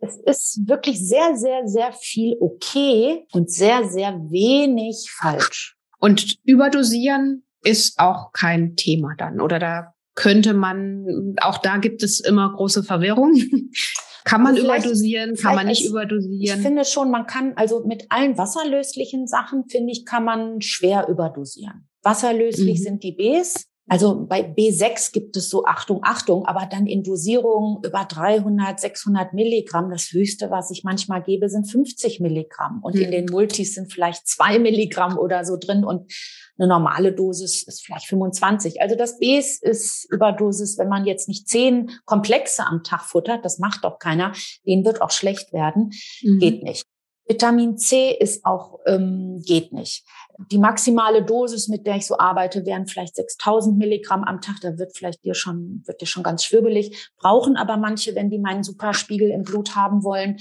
[0.00, 5.76] es ist wirklich sehr, sehr, sehr viel okay und sehr, sehr wenig falsch.
[5.98, 12.20] Und überdosieren ist auch kein Thema dann, oder da könnte man, auch da gibt es
[12.20, 13.34] immer große Verwirrung.
[14.24, 16.58] kann man überdosieren, kann man nicht überdosieren?
[16.58, 21.08] Ich finde schon, man kann, also mit allen wasserlöslichen Sachen, finde ich, kann man schwer
[21.08, 21.88] überdosieren.
[22.02, 22.82] Wasserlöslich mhm.
[22.82, 27.82] sind die Bs, also bei B6 gibt es so Achtung, Achtung, aber dann in Dosierungen
[27.82, 29.90] über 300, 600 Milligramm.
[29.90, 32.80] Das höchste, was ich manchmal gebe, sind 50 Milligramm.
[32.82, 33.02] Und mhm.
[33.02, 35.84] in den Multis sind vielleicht zwei Milligramm oder so drin.
[35.84, 36.12] Und
[36.58, 38.82] eine normale Dosis ist vielleicht 25.
[38.82, 43.58] Also das B ist Überdosis, wenn man jetzt nicht zehn Komplexe am Tag futtert, das
[43.58, 44.32] macht doch keiner,
[44.66, 46.38] denen wird auch schlecht werden, mhm.
[46.38, 46.84] geht nicht.
[47.28, 50.04] Vitamin C ist auch, ähm, geht nicht.
[50.50, 54.56] Die maximale Dosis, mit der ich so arbeite, wären vielleicht 6000 Milligramm am Tag.
[54.62, 57.10] Da wird vielleicht dir schon, wird dir schon ganz schwirbelig.
[57.16, 60.38] Brauchen aber manche, wenn die meinen Superspiegel im Blut haben wollen.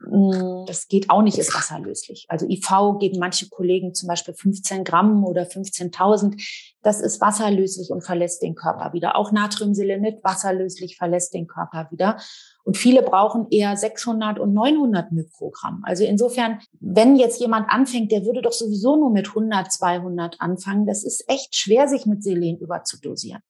[0.00, 2.26] Mm, das geht auch nicht, ist wasserlöslich.
[2.28, 6.40] Also IV geben manche Kollegen zum Beispiel 15 Gramm oder 15.000.
[6.82, 9.16] Das ist wasserlöslich und verlässt den Körper wieder.
[9.16, 12.18] Auch Natriumselenit wasserlöslich verlässt den Körper wieder.
[12.68, 15.80] Und viele brauchen eher 600 und 900 Mikrogramm.
[15.84, 20.84] Also insofern, wenn jetzt jemand anfängt, der würde doch sowieso nur mit 100, 200 anfangen.
[20.84, 23.40] Das ist echt schwer, sich mit Selen überzudosieren.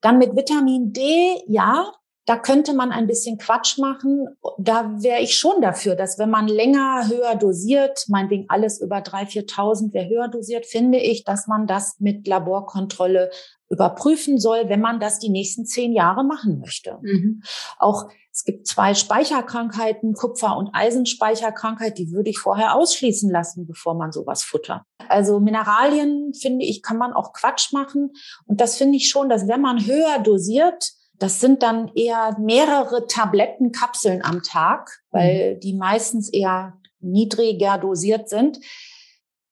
[0.00, 1.90] Dann mit Vitamin D, ja,
[2.28, 4.28] da könnte man ein bisschen Quatsch machen.
[4.58, 9.48] Da wäre ich schon dafür, dass wenn man länger höher dosiert, meinetwegen alles über 3.000,
[9.48, 13.30] 4.000, wer höher dosiert, finde ich, dass man das mit Laborkontrolle
[13.70, 16.98] überprüfen soll, wenn man das die nächsten zehn Jahre machen möchte.
[17.00, 17.42] Mhm.
[17.78, 23.94] Auch es gibt zwei Speicherkrankheiten, Kupfer- und Eisenspeicherkrankheit, die würde ich vorher ausschließen lassen, bevor
[23.94, 24.82] man sowas futtert.
[25.08, 28.12] Also Mineralien, finde ich, kann man auch Quatsch machen.
[28.44, 33.06] Und das finde ich schon, dass wenn man höher dosiert, das sind dann eher mehrere
[33.06, 35.60] Tablettenkapseln am Tag, weil mhm.
[35.60, 38.60] die meistens eher niedriger dosiert sind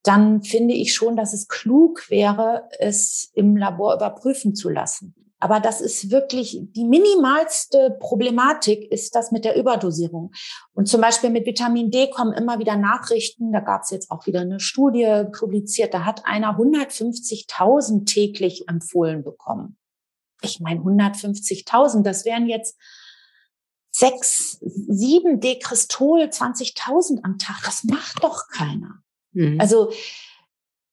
[0.07, 5.15] dann finde ich schon, dass es klug wäre, es im Labor überprüfen zu lassen.
[5.39, 10.31] Aber das ist wirklich die minimalste Problematik, ist das mit der Überdosierung.
[10.75, 13.53] Und zum Beispiel mit Vitamin D kommen immer wieder Nachrichten.
[13.53, 15.93] Da gab es jetzt auch wieder eine Studie publiziert.
[15.93, 19.77] Da hat einer 150.000 täglich empfohlen bekommen.
[20.43, 22.77] Ich meine 150.000, das wären jetzt
[23.91, 27.63] sechs, sieben Dekristol, 20.000 am Tag.
[27.65, 29.03] Das macht doch keiner.
[29.33, 29.61] Mhm.
[29.61, 29.93] Also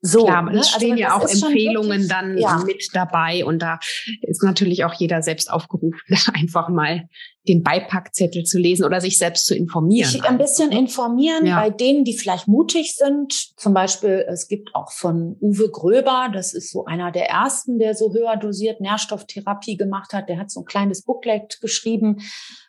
[0.06, 0.60] so, Klar, ne?
[0.60, 2.62] es stehen also, ja auch Empfehlungen wirklich, dann ja.
[2.66, 3.80] mit dabei und da
[4.22, 5.97] ist natürlich auch jeder selbst aufgerufen,
[6.34, 7.08] einfach mal
[7.47, 10.10] den Beipackzettel zu lesen oder sich selbst zu informieren.
[10.10, 11.60] Sich ein bisschen informieren ja.
[11.60, 13.34] bei denen, die vielleicht mutig sind.
[13.58, 17.95] Zum Beispiel, es gibt auch von Uwe Gröber, das ist so einer der ersten, der
[17.95, 20.28] so höher dosiert Nährstofftherapie gemacht hat.
[20.28, 22.18] Der hat so ein kleines Booklet geschrieben,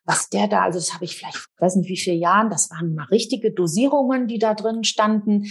[0.06, 2.94] was der da, also das habe ich vielleicht, weiß nicht wie viele Jahren, das waren
[2.94, 5.46] mal richtige Dosierungen, die da drin standen.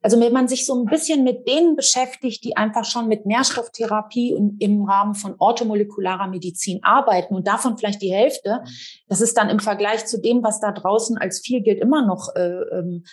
[0.00, 4.34] Also wenn man sich so ein bisschen mit denen beschäftigt, die einfach schon mit Nährstofftherapie
[4.34, 8.62] und im Rahmen von orthomolekularer Medizin arbeiten und davon vielleicht die Hälfte,
[9.08, 12.34] das ist dann im Vergleich zu dem, was da draußen als viel gilt, immer noch
[12.34, 13.04] äh, ähm,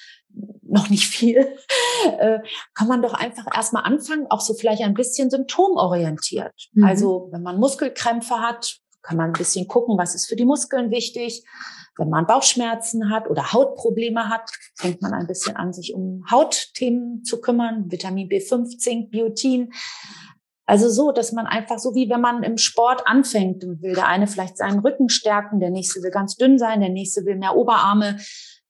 [0.64, 1.38] noch nicht viel,
[2.20, 2.40] äh,
[2.74, 6.54] kann man doch einfach erstmal anfangen, auch so vielleicht ein bisschen symptomorientiert.
[6.74, 6.84] Mhm.
[6.84, 10.90] Also wenn man Muskelkrämpfe hat, kann man ein bisschen gucken, was ist für die Muskeln
[10.92, 11.44] wichtig.
[11.98, 17.24] Wenn man Bauchschmerzen hat oder Hautprobleme hat, fängt man ein bisschen an, sich um Hautthemen
[17.24, 19.72] zu kümmern, Vitamin B5, Zink, Biotin.
[20.66, 24.28] Also so, dass man einfach so wie wenn man im Sport anfängt, will der eine
[24.28, 28.18] vielleicht seinen Rücken stärken, der nächste will ganz dünn sein, der nächste will mehr Oberarme,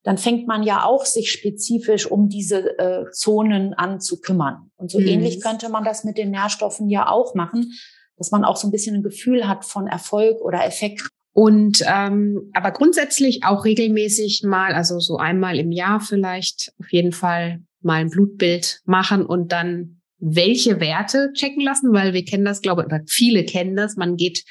[0.03, 4.69] dann fängt man ja auch sich spezifisch um diese äh, Zonen an zu kümmern.
[4.75, 5.07] Und so mhm.
[5.07, 7.71] ähnlich könnte man das mit den Nährstoffen ja auch machen
[8.17, 11.07] dass man auch so ein bisschen ein Gefühl hat von Erfolg oder Effekt.
[11.33, 17.11] Und ähm, aber grundsätzlich auch regelmäßig mal, also so einmal im Jahr vielleicht auf jeden
[17.11, 22.61] Fall mal ein Blutbild machen und dann welche Werte checken lassen, weil wir kennen das,
[22.61, 23.97] glaube ich, oder viele kennen das.
[23.97, 24.43] Man geht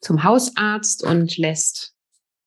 [0.00, 1.95] zum Hausarzt und lässt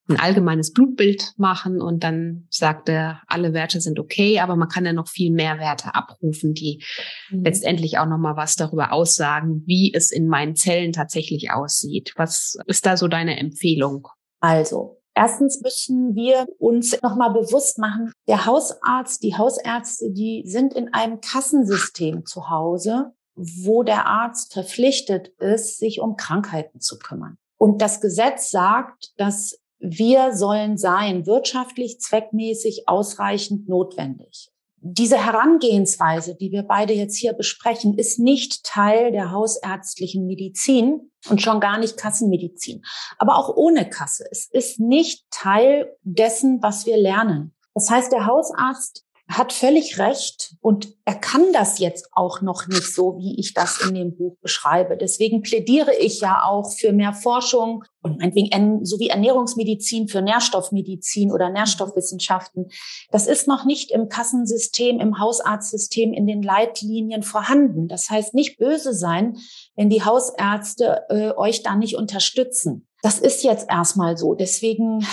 [0.10, 4.86] ein allgemeines Blutbild machen und dann sagt er, alle Werte sind okay, aber man kann
[4.86, 6.84] ja noch viel mehr Werte abrufen, die
[7.30, 7.44] mhm.
[7.44, 12.14] letztendlich auch noch mal was darüber aussagen, wie es in meinen Zellen tatsächlich aussieht.
[12.16, 14.08] Was ist da so deine Empfehlung?
[14.40, 20.94] Also, Erstens müssen wir uns nochmal bewusst machen, der Hausarzt, die Hausärzte, die sind in
[20.94, 27.38] einem Kassensystem zu Hause, wo der Arzt verpflichtet ist, sich um Krankheiten zu kümmern.
[27.58, 34.52] Und das Gesetz sagt, dass wir sollen sein, wirtschaftlich, zweckmäßig, ausreichend notwendig.
[34.82, 41.42] Diese Herangehensweise, die wir beide jetzt hier besprechen, ist nicht Teil der hausärztlichen Medizin und
[41.42, 42.84] schon gar nicht Kassenmedizin.
[43.18, 44.26] Aber auch ohne Kasse.
[44.32, 47.54] Es ist nicht Teil dessen, was wir lernen.
[47.74, 52.96] Das heißt, der Hausarzt hat völlig recht und er kann das jetzt auch noch nicht
[52.96, 54.98] so, wie ich das in dem Buch beschreibe.
[54.98, 61.52] Deswegen plädiere ich ja auch für mehr Forschung und meinetwegen sowie Ernährungsmedizin für Nährstoffmedizin oder
[61.52, 62.70] Nährstoffwissenschaften.
[63.12, 67.88] Das ist noch nicht im Kassensystem, im Hausarztsystem, in den Leitlinien vorhanden.
[67.88, 69.38] Das heißt, nicht böse sein,
[69.76, 72.88] wenn die Hausärzte äh, euch da nicht unterstützen.
[73.04, 74.34] Das ist jetzt erstmal so.
[74.34, 75.06] Deswegen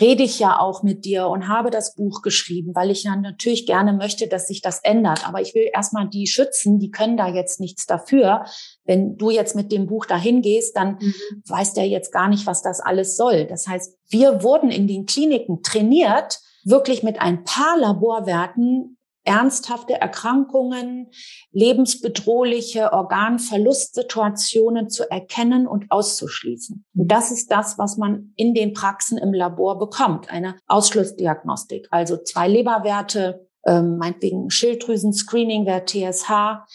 [0.00, 3.66] rede ich ja auch mit dir und habe das Buch geschrieben, weil ich ja natürlich
[3.66, 5.28] gerne möchte, dass sich das ändert.
[5.28, 8.44] Aber ich will erstmal die schützen, die können da jetzt nichts dafür.
[8.84, 11.14] Wenn du jetzt mit dem Buch dahin gehst, dann mhm.
[11.46, 13.46] weiß der jetzt gar nicht, was das alles soll.
[13.46, 21.10] Das heißt, wir wurden in den Kliniken trainiert, wirklich mit ein paar Laborwerten ernsthafte Erkrankungen,
[21.50, 26.84] lebensbedrohliche Organverlustsituationen zu erkennen und auszuschließen.
[26.94, 31.88] Und das ist das, was man in den Praxen im Labor bekommt, eine Ausschlussdiagnostik.
[31.90, 36.66] Also zwei Leberwerte, ähm, meinetwegen Schilddrüsen-Screening-Wert TSH,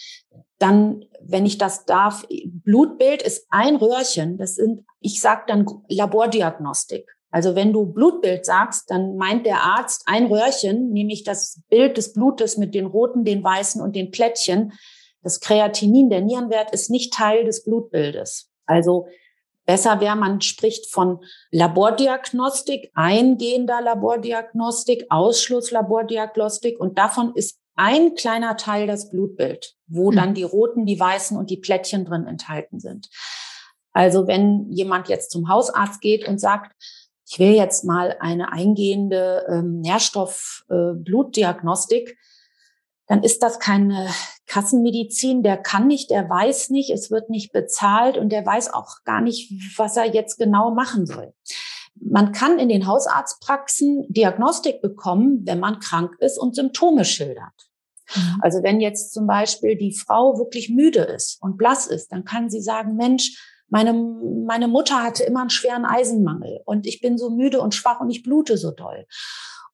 [0.58, 4.36] dann, wenn ich das darf, Blutbild ist ein Röhrchen.
[4.36, 7.06] Das sind, ich sage dann Labordiagnostik.
[7.30, 12.12] Also wenn du Blutbild sagst, dann meint der Arzt ein Röhrchen, nämlich das Bild des
[12.12, 14.72] Blutes mit den roten, den weißen und den Plättchen.
[15.22, 18.50] Das Kreatinin, der Nierenwert, ist nicht Teil des Blutbildes.
[18.66, 19.06] Also
[19.64, 21.20] besser wäre, man spricht von
[21.52, 30.16] Labordiagnostik, eingehender Labordiagnostik, Ausschlusslabordiagnostik und davon ist ein kleiner Teil das Blutbild, wo mhm.
[30.16, 33.08] dann die roten, die weißen und die Plättchen drin enthalten sind.
[33.92, 36.74] Also wenn jemand jetzt zum Hausarzt geht und sagt,
[37.30, 42.16] ich will jetzt mal eine eingehende ähm, Nährstoff-Blutdiagnostik, äh,
[43.06, 44.08] dann ist das keine
[44.46, 45.44] Kassenmedizin.
[45.44, 49.20] Der kann nicht, der weiß nicht, es wird nicht bezahlt und der weiß auch gar
[49.20, 51.32] nicht, was er jetzt genau machen soll.
[51.94, 57.70] Man kann in den Hausarztpraxen Diagnostik bekommen, wenn man krank ist und Symptome schildert.
[58.16, 58.40] Mhm.
[58.40, 62.50] Also wenn jetzt zum Beispiel die Frau wirklich müde ist und blass ist, dann kann
[62.50, 63.36] sie sagen, Mensch,
[63.70, 68.00] meine, meine Mutter hatte immer einen schweren Eisenmangel und ich bin so müde und schwach
[68.00, 69.06] und ich blute so doll.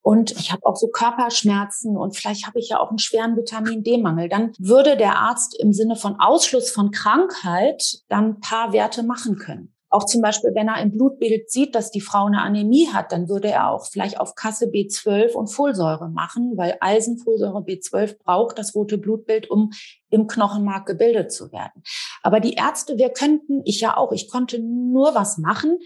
[0.02, 3.82] Und ich habe auch so Körperschmerzen und vielleicht habe ich ja auch einen schweren Vitamin
[3.82, 4.28] D-Mangel.
[4.28, 9.36] Dann würde der Arzt im Sinne von Ausschluss von Krankheit dann ein paar Werte machen
[9.36, 9.74] können.
[9.96, 13.30] Auch zum Beispiel, wenn er im Blutbild sieht, dass die Frau eine Anämie hat, dann
[13.30, 18.58] würde er auch vielleicht auf Kasse B12 und Folsäure machen, weil Eisen, Folsäure, B12 braucht
[18.58, 19.72] das rote Blutbild, um
[20.10, 21.82] im Knochenmark gebildet zu werden.
[22.22, 25.78] Aber die Ärzte, wir könnten, ich ja auch, ich konnte nur was machen,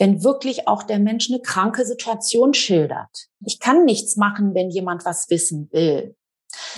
[0.00, 3.28] wenn wirklich auch der Mensch eine kranke Situation schildert.
[3.46, 6.16] Ich kann nichts machen, wenn jemand was wissen will.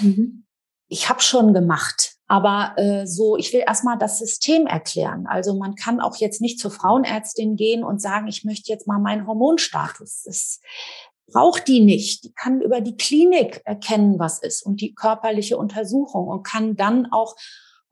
[0.03, 0.45] Mhm.
[0.89, 2.16] Ich habe schon gemacht.
[2.29, 5.27] Aber äh, so, ich will erstmal das System erklären.
[5.29, 8.99] Also man kann auch jetzt nicht zur Frauenärztin gehen und sagen, ich möchte jetzt mal
[8.99, 10.23] meinen Hormonstatus.
[10.25, 10.61] Das
[11.33, 12.25] braucht die nicht.
[12.25, 17.07] Die kann über die Klinik erkennen, was ist und die körperliche Untersuchung und kann dann
[17.13, 17.37] auch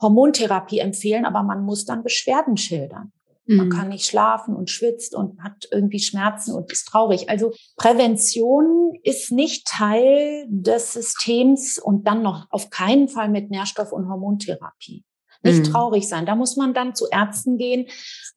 [0.01, 3.13] Hormontherapie empfehlen, aber man muss dann Beschwerden schildern.
[3.47, 3.57] Mhm.
[3.57, 7.29] Man kann nicht schlafen und schwitzt und hat irgendwie Schmerzen und ist traurig.
[7.29, 13.93] Also Prävention ist nicht Teil des Systems und dann noch auf keinen Fall mit Nährstoff-
[13.93, 15.05] und Hormontherapie.
[15.43, 15.73] Nicht mhm.
[15.73, 16.25] traurig sein.
[16.25, 17.87] Da muss man dann zu Ärzten gehen,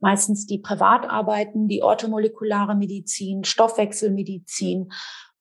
[0.02, 4.90] meistens die privat arbeiten, die orthomolekulare Medizin, Stoffwechselmedizin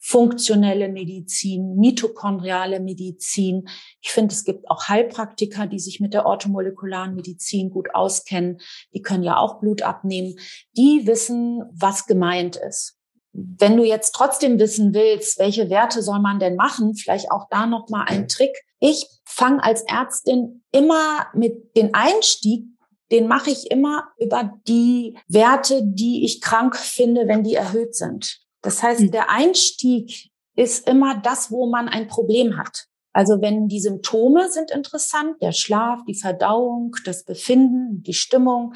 [0.06, 3.68] funktionelle Medizin, mitochondriale Medizin.
[4.00, 8.60] Ich finde, es gibt auch Heilpraktiker, die sich mit der orthomolekularen Medizin gut auskennen.
[8.94, 10.36] Die können ja auch Blut abnehmen.
[10.76, 12.96] Die wissen, was gemeint ist.
[13.32, 17.66] Wenn du jetzt trotzdem wissen willst, welche Werte soll man denn machen, vielleicht auch da
[17.66, 18.56] noch mal ein Trick.
[18.78, 22.64] Ich fange als Ärztin immer mit dem Einstieg
[23.12, 28.45] den mache ich immer über die Werte, die ich krank finde, wenn die erhöht sind.
[28.66, 29.10] Das heißt, mhm.
[29.12, 32.86] der Einstieg ist immer das, wo man ein Problem hat.
[33.12, 38.74] Also wenn die Symptome sind interessant, der Schlaf, die Verdauung, das Befinden, die Stimmung,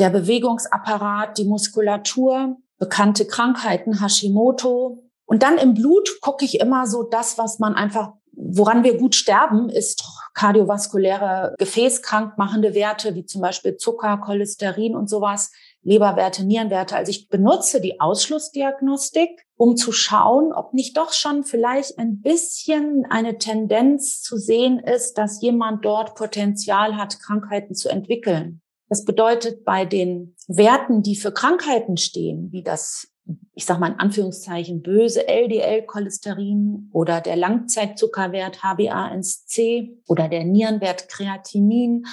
[0.00, 5.04] der Bewegungsapparat, die Muskulatur, bekannte Krankheiten, Hashimoto.
[5.24, 9.14] Und dann im Blut gucke ich immer so das, was man einfach, woran wir gut
[9.14, 10.02] sterben, ist
[10.34, 15.52] kardiovaskuläre gefäßkrankmachende Werte, wie zum Beispiel Zucker, Cholesterin und sowas,
[15.86, 16.96] Leberwerte, Nierenwerte.
[16.96, 23.04] Also ich benutze die Ausschlussdiagnostik, um zu schauen, ob nicht doch schon vielleicht ein bisschen
[23.08, 28.62] eine Tendenz zu sehen ist, dass jemand dort Potenzial hat, Krankheiten zu entwickeln.
[28.88, 33.08] Das bedeutet, bei den Werten, die für Krankheiten stehen, wie das,
[33.54, 42.06] ich sage mal in Anführungszeichen, böse LDL-Cholesterin oder der Langzeitzuckerwert HbA1c oder der Nierenwert Kreatinin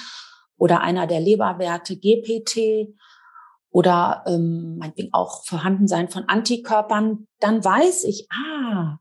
[0.58, 2.94] oder einer der Leberwerte GPT
[3.74, 8.98] oder ähm, meinetwegen auch Vorhandensein von Antikörpern, dann weiß ich, ah,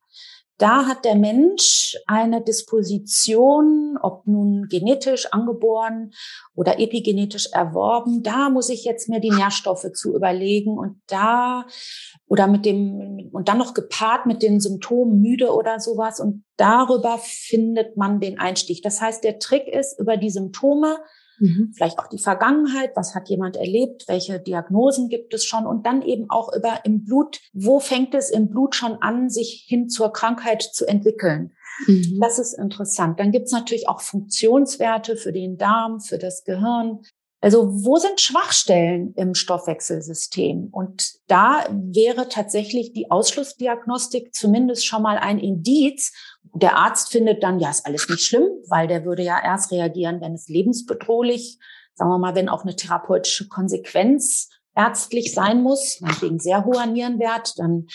[0.58, 6.12] da hat der Mensch eine Disposition, ob nun genetisch angeboren
[6.56, 8.24] oder epigenetisch erworben.
[8.24, 11.68] Da muss ich jetzt mir die Nährstoffe zu überlegen und da
[12.28, 17.20] oder mit dem und dann noch gepaart mit den Symptomen müde oder sowas und darüber
[17.22, 18.82] findet man den Einstieg.
[18.82, 20.98] Das heißt, der Trick ist über die Symptome
[21.40, 21.72] Mhm.
[21.76, 26.02] Vielleicht auch die Vergangenheit, was hat jemand erlebt, welche Diagnosen gibt es schon und dann
[26.02, 30.14] eben auch über im Blut, wo fängt es im Blut schon an, sich hin zur
[30.14, 31.52] Krankheit zu entwickeln.
[31.88, 32.20] Mhm.
[32.22, 33.20] Das ist interessant.
[33.20, 37.02] Dann gibt es natürlich auch Funktionswerte für den Darm, für das Gehirn.
[37.44, 40.70] Also wo sind Schwachstellen im Stoffwechselsystem?
[40.72, 46.14] Und da wäre tatsächlich die Ausschlussdiagnostik zumindest schon mal ein Indiz,
[46.54, 50.22] der Arzt findet dann, ja, ist alles nicht schlimm, weil der würde ja erst reagieren,
[50.22, 51.60] wenn es lebensbedrohlich,
[51.96, 57.60] sagen wir mal, wenn auch eine therapeutische Konsequenz ärztlich sein muss, wegen sehr hoher Nierenwert,
[57.60, 57.88] dann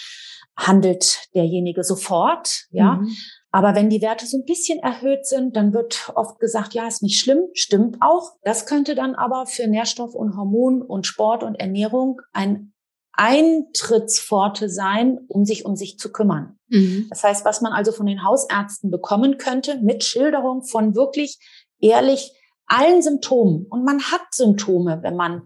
[0.58, 2.96] handelt derjenige sofort, ja.
[2.96, 3.16] Mhm.
[3.50, 7.02] Aber wenn die Werte so ein bisschen erhöht sind, dann wird oft gesagt, ja, ist
[7.02, 8.32] nicht schlimm, stimmt auch.
[8.42, 12.72] Das könnte dann aber für Nährstoff und Hormon und Sport und Ernährung ein
[13.12, 16.58] Eintrittspforte sein, um sich um sich zu kümmern.
[16.68, 17.06] Mhm.
[17.10, 21.38] Das heißt, was man also von den Hausärzten bekommen könnte, mit Schilderung von wirklich
[21.80, 22.32] ehrlich
[22.66, 23.66] allen Symptomen.
[23.70, 25.42] Und man hat Symptome, wenn man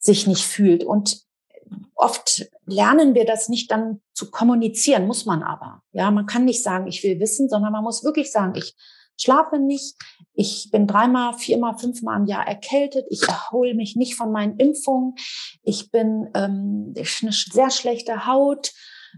[0.00, 0.82] sich nicht fühlt.
[0.82, 1.23] Und
[2.04, 5.82] oft lernen wir das nicht dann zu kommunizieren, muss man aber.
[5.92, 8.74] Ja, man kann nicht sagen, ich will wissen, sondern man muss wirklich sagen, ich
[9.16, 9.96] schlafe nicht,
[10.34, 15.14] ich bin dreimal, viermal, fünfmal im Jahr erkältet, ich erhole mich nicht von meinen Impfungen,
[15.62, 18.72] ich bin ähm, eine sehr schlechte Haut,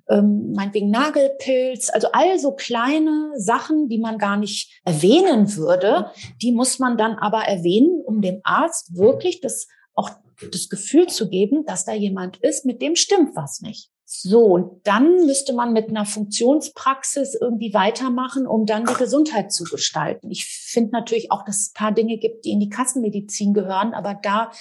[0.08, 6.10] ähm, meinetwegen Nagelpilz, also all so kleine Sachen, die man gar nicht erwähnen würde,
[6.40, 10.10] die muss man dann aber erwähnen, um dem Arzt wirklich das auch
[10.50, 13.90] das Gefühl zu geben, dass da jemand ist, mit dem stimmt was nicht.
[14.08, 19.64] So, und dann müsste man mit einer Funktionspraxis irgendwie weitermachen, um dann die Gesundheit zu
[19.64, 20.30] gestalten.
[20.30, 23.94] Ich finde natürlich auch, dass es ein paar Dinge gibt, die in die Kassenmedizin gehören,
[23.94, 24.52] aber da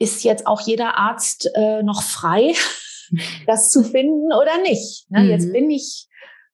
[0.00, 2.54] ist jetzt auch jeder Arzt äh, noch frei,
[3.46, 5.08] das zu finden oder nicht.
[5.10, 5.20] Ne?
[5.20, 5.30] Mhm.
[5.30, 6.07] Jetzt bin ich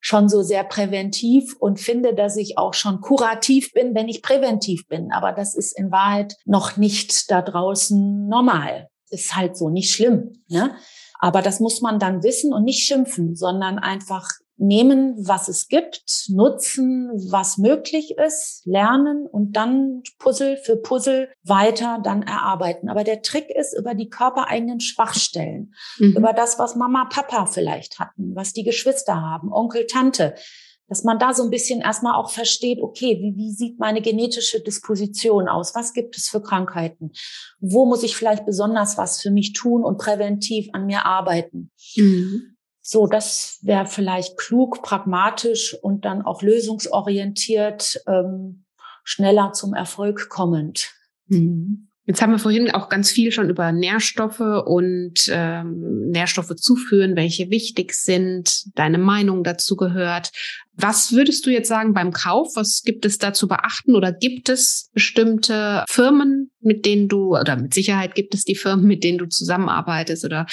[0.05, 4.87] schon so sehr präventiv und finde, dass ich auch schon kurativ bin, wenn ich präventiv
[4.87, 5.11] bin.
[5.11, 8.87] Aber das ist in Wahrheit noch nicht da draußen normal.
[9.09, 10.43] Ist halt so nicht schlimm.
[10.47, 10.75] Ne?
[11.19, 16.27] Aber das muss man dann wissen und nicht schimpfen, sondern einfach nehmen, was es gibt,
[16.29, 22.89] nutzen, was möglich ist, lernen und dann Puzzle für Puzzle weiter dann erarbeiten.
[22.89, 26.15] Aber der Trick ist über die körpereigenen Schwachstellen, mhm.
[26.17, 30.35] über das, was Mama, Papa vielleicht hatten, was die Geschwister haben, Onkel, Tante,
[30.87, 34.61] dass man da so ein bisschen erstmal auch versteht, okay, wie, wie sieht meine genetische
[34.61, 35.73] Disposition aus?
[35.73, 37.11] Was gibt es für Krankheiten?
[37.59, 41.71] Wo muss ich vielleicht besonders was für mich tun und präventiv an mir arbeiten?
[41.95, 42.54] Mhm.
[42.87, 48.65] So, das wäre vielleicht klug, pragmatisch und dann auch lösungsorientiert, ähm,
[49.03, 50.91] schneller zum Erfolg kommend.
[51.25, 51.87] Mhm.
[52.05, 57.49] Jetzt haben wir vorhin auch ganz viel schon über Nährstoffe und ähm, Nährstoffe zuführen, welche
[57.49, 60.31] wichtig sind, deine Meinung dazu gehört.
[60.77, 62.55] Was würdest du jetzt sagen beim Kauf?
[62.55, 67.55] Was gibt es da zu beachten oder gibt es bestimmte Firmen, mit denen du, oder
[67.55, 70.45] mit Sicherheit gibt es die Firmen, mit denen du zusammenarbeitest oder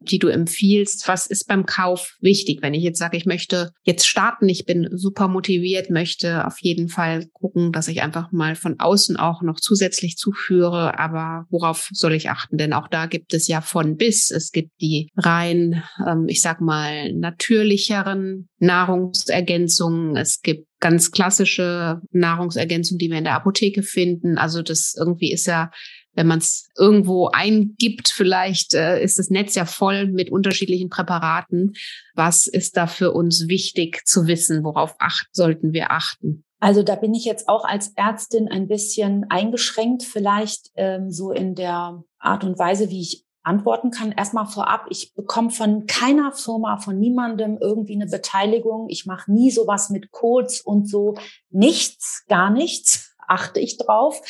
[0.00, 1.08] die du empfiehlst?
[1.08, 2.60] Was ist beim Kauf wichtig?
[2.60, 6.88] Wenn ich jetzt sage, ich möchte jetzt starten, ich bin super motiviert, möchte auf jeden
[6.88, 10.98] Fall gucken, dass ich einfach mal von außen auch noch zusätzlich zuführe.
[10.98, 12.58] Aber worauf soll ich achten?
[12.58, 14.30] Denn auch da gibt es ja von bis.
[14.30, 19.69] Es gibt die rein, ähm, ich sag mal, natürlicheren Nahrungsergänzungen.
[20.16, 24.38] Es gibt ganz klassische Nahrungsergänzungen, die wir in der Apotheke finden.
[24.38, 25.70] Also das irgendwie ist ja
[26.14, 31.74] wenn man es irgendwo eingibt, vielleicht äh, ist das Netz ja voll mit unterschiedlichen Präparaten.
[32.14, 34.64] Was ist da für uns wichtig zu wissen?
[34.64, 36.44] Worauf acht, sollten wir achten?
[36.58, 41.54] Also da bin ich jetzt auch als Ärztin ein bisschen eingeschränkt, vielleicht ähm, so in
[41.54, 44.12] der Art und Weise, wie ich antworten kann.
[44.12, 48.88] Erstmal vorab, ich bekomme von keiner Firma, von niemandem irgendwie eine Beteiligung.
[48.88, 51.16] Ich mache nie sowas mit Codes und so.
[51.50, 54.22] Nichts, gar nichts, achte ich drauf.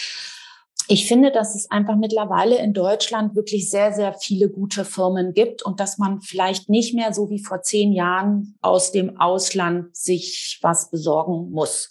[0.89, 5.63] Ich finde, dass es einfach mittlerweile in Deutschland wirklich sehr, sehr viele gute Firmen gibt
[5.63, 10.59] und dass man vielleicht nicht mehr so wie vor zehn Jahren aus dem Ausland sich
[10.63, 11.91] was besorgen muss.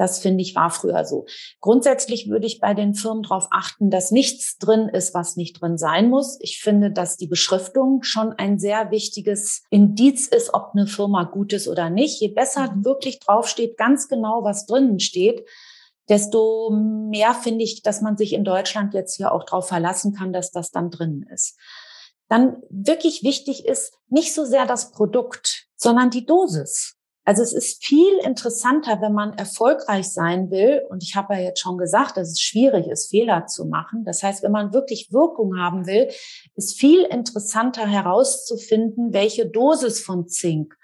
[0.00, 1.26] Das finde ich war früher so.
[1.60, 5.76] Grundsätzlich würde ich bei den Firmen darauf achten, dass nichts drin ist, was nicht drin
[5.76, 6.38] sein muss.
[6.40, 11.52] Ich finde, dass die Beschriftung schon ein sehr wichtiges Indiz ist, ob eine Firma gut
[11.52, 12.18] ist oder nicht.
[12.18, 12.86] Je besser mhm.
[12.86, 15.46] wirklich draufsteht, ganz genau, was drinnen steht,
[16.08, 20.32] desto mehr finde ich, dass man sich in Deutschland jetzt hier auch darauf verlassen kann,
[20.32, 21.58] dass das dann drinnen ist.
[22.30, 26.96] Dann wirklich wichtig ist nicht so sehr das Produkt, sondern die Dosis.
[27.24, 30.82] Also es ist viel interessanter, wenn man erfolgreich sein will.
[30.88, 34.04] Und ich habe ja jetzt schon gesagt, dass es schwierig ist, Fehler zu machen.
[34.04, 36.08] Das heißt, wenn man wirklich Wirkung haben will,
[36.56, 40.74] ist viel interessanter herauszufinden, welche Dosis von Zink,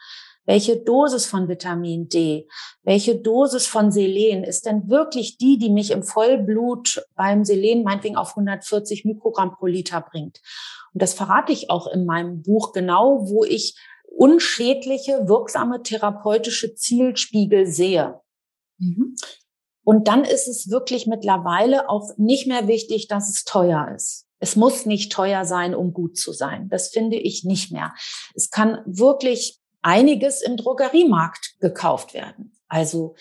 [0.45, 2.47] welche Dosis von Vitamin D,
[2.82, 8.16] welche Dosis von Selen ist denn wirklich die, die mich im Vollblut beim Selen meinetwegen
[8.16, 10.41] auf 140 Mikrogramm pro Liter bringt.
[10.93, 13.76] Und das verrate ich auch in meinem Buch genau, wo ich
[14.17, 18.21] unschädliche, wirksame therapeutische Zielspiegel sehe.
[18.79, 19.17] Mhm.
[19.85, 24.27] Und dann ist es wirklich mittlerweile auch nicht mehr wichtig, dass es teuer ist.
[24.39, 26.69] Es muss nicht teuer sein, um gut zu sein.
[26.69, 27.95] Das finde ich nicht mehr.
[28.35, 32.53] Es kann wirklich einiges im Drogeriemarkt gekauft werden.
[32.69, 33.14] Also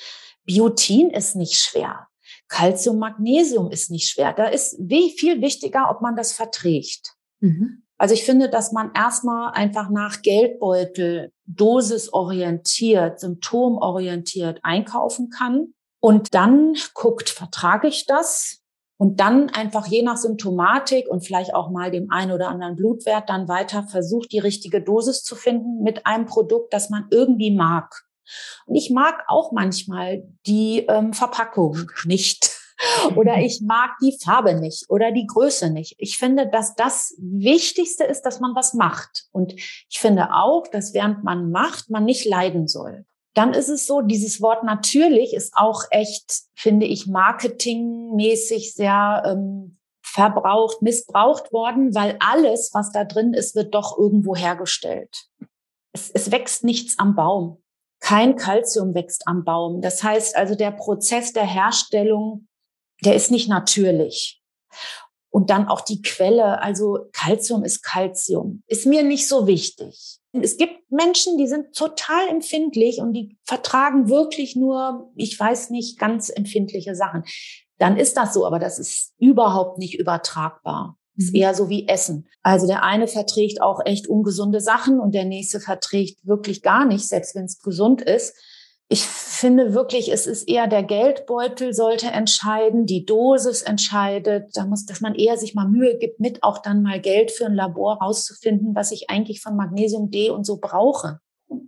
[0.45, 2.07] Biotin ist nicht schwer.
[2.47, 4.33] Calcium, Magnesium ist nicht schwer.
[4.33, 7.13] Da ist viel wichtiger, ob man das verträgt.
[7.39, 7.84] Mhm.
[7.97, 16.75] Also ich finde, dass man erstmal einfach nach Geldbeutel dosisorientiert, symptomorientiert einkaufen kann und dann
[16.93, 18.61] guckt, vertrage ich das?
[18.97, 23.29] Und dann einfach je nach Symptomatik und vielleicht auch mal dem einen oder anderen Blutwert
[23.29, 28.05] dann weiter versucht, die richtige Dosis zu finden mit einem Produkt, das man irgendwie mag.
[28.65, 32.54] Und ich mag auch manchmal die ähm, Verpackung nicht
[33.15, 35.95] oder ich mag die Farbe nicht oder die Größe nicht.
[35.97, 39.25] Ich finde, dass das Wichtigste ist, dass man was macht.
[39.31, 43.05] Und ich finde auch, dass während man macht, man nicht leiden soll.
[43.33, 49.77] Dann ist es so, dieses Wort natürlich ist auch echt, finde ich, marketingmäßig sehr ähm,
[50.03, 55.27] verbraucht, missbraucht worden, weil alles, was da drin ist, wird doch irgendwo hergestellt.
[55.91, 57.61] Es, es wächst nichts am Baum.
[57.99, 59.81] Kein Kalzium wächst am Baum.
[59.81, 62.47] Das heißt also, der Prozess der Herstellung
[63.03, 64.41] der ist nicht natürlich.
[65.29, 70.19] Und dann auch die Quelle, also Calcium ist Calcium, ist mir nicht so wichtig.
[70.31, 75.99] Es gibt Menschen, die sind total empfindlich und die vertragen wirklich nur, ich weiß nicht,
[75.99, 77.23] ganz empfindliche Sachen.
[77.77, 80.97] Dann ist das so, aber das ist überhaupt nicht übertragbar.
[81.17, 81.41] Ist mhm.
[81.41, 82.27] eher so wie Essen.
[82.41, 87.07] Also der eine verträgt auch echt ungesunde Sachen und der nächste verträgt wirklich gar nicht,
[87.07, 88.35] selbst wenn es gesund ist
[88.87, 94.51] ich finde wirklich, es ist eher der Geldbeutel sollte entscheiden, die Dosis entscheidet.
[94.53, 97.45] Da muss, dass man eher sich mal Mühe gibt, mit auch dann mal Geld für
[97.45, 101.19] ein Labor rauszufinden, was ich eigentlich von Magnesium D und so brauche.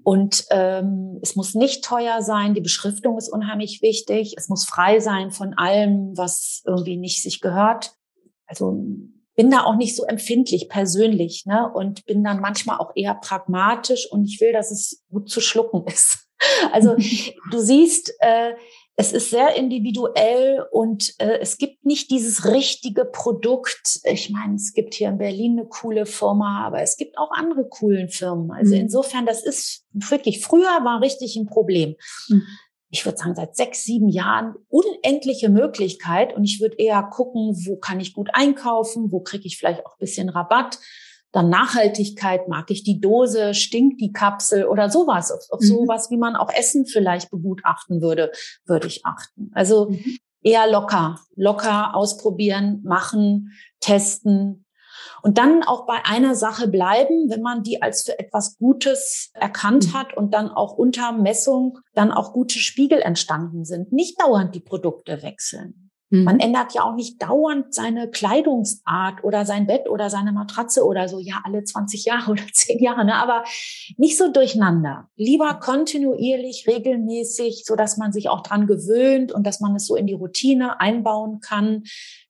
[0.03, 2.53] Und ähm, es muss nicht teuer sein.
[2.53, 4.35] Die Beschriftung ist unheimlich wichtig.
[4.37, 7.93] Es muss frei sein von allem, was irgendwie nicht sich gehört.
[8.45, 8.79] Also
[9.35, 11.71] bin da auch nicht so empfindlich persönlich, ne?
[11.71, 15.83] Und bin dann manchmal auch eher pragmatisch und ich will, dass es gut zu schlucken
[15.85, 16.26] ist.
[16.71, 16.95] Also
[17.51, 18.53] du siehst, äh,
[18.99, 23.99] es ist sehr individuell und äh, es gibt nicht dieses richtige Produkt.
[24.03, 27.69] Ich meine, es gibt hier in Berlin eine coole Firma, aber es gibt auch andere
[27.69, 28.49] coolen Firmen.
[28.51, 28.81] Also mhm.
[28.81, 31.95] insofern, das ist wirklich, früher war richtig ein Problem.
[32.27, 32.41] Mhm.
[32.89, 37.75] Ich würde sagen, seit sechs, sieben Jahren unendliche Möglichkeit und ich würde eher gucken, wo
[37.75, 40.79] kann ich gut einkaufen, wo kriege ich vielleicht auch ein bisschen Rabatt
[41.31, 45.31] dann Nachhaltigkeit, mag ich die Dose, stinkt die Kapsel oder sowas.
[45.31, 45.65] Auf, auf mhm.
[45.65, 48.31] sowas, wie man auch Essen vielleicht begutachten würde,
[48.65, 49.51] würde ich achten.
[49.53, 50.17] Also mhm.
[50.41, 54.65] eher locker, locker ausprobieren, machen, testen.
[55.21, 59.87] Und dann auch bei einer Sache bleiben, wenn man die als für etwas Gutes erkannt
[59.87, 59.93] mhm.
[59.93, 63.91] hat und dann auch unter Messung dann auch gute Spiegel entstanden sind.
[63.91, 65.86] Nicht dauernd die Produkte wechseln.
[66.09, 66.23] Mhm.
[66.23, 71.07] Man ändert ja auch nicht dauernd seine Kleidungsart oder sein Bett oder seine Matratze oder
[71.07, 73.15] so, ja, alle 20 Jahre oder 10 Jahre, ne?
[73.15, 73.43] aber
[73.97, 75.09] nicht so durcheinander.
[75.15, 79.95] Lieber kontinuierlich, regelmäßig, so dass man sich auch dran gewöhnt und dass man es so
[79.95, 81.83] in die Routine einbauen kann,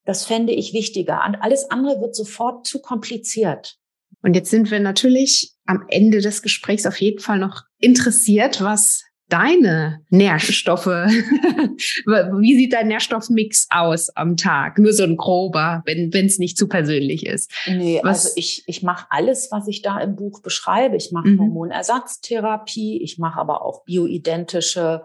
[0.05, 1.21] Das fände ich wichtiger.
[1.27, 3.77] Und alles andere wird sofort zu kompliziert.
[4.23, 9.03] Und jetzt sind wir natürlich am Ende des Gesprächs auf jeden Fall noch interessiert, was
[9.29, 14.79] deine Nährstoffe, wie sieht dein Nährstoffmix aus am Tag?
[14.79, 17.51] Nur so ein grober, wenn es nicht zu persönlich ist.
[17.67, 18.25] Nee, was?
[18.25, 20.95] also ich, ich mache alles, was ich da im Buch beschreibe.
[20.95, 21.39] Ich mache mhm.
[21.39, 25.03] Hormonersatztherapie, ich mache aber auch bioidentische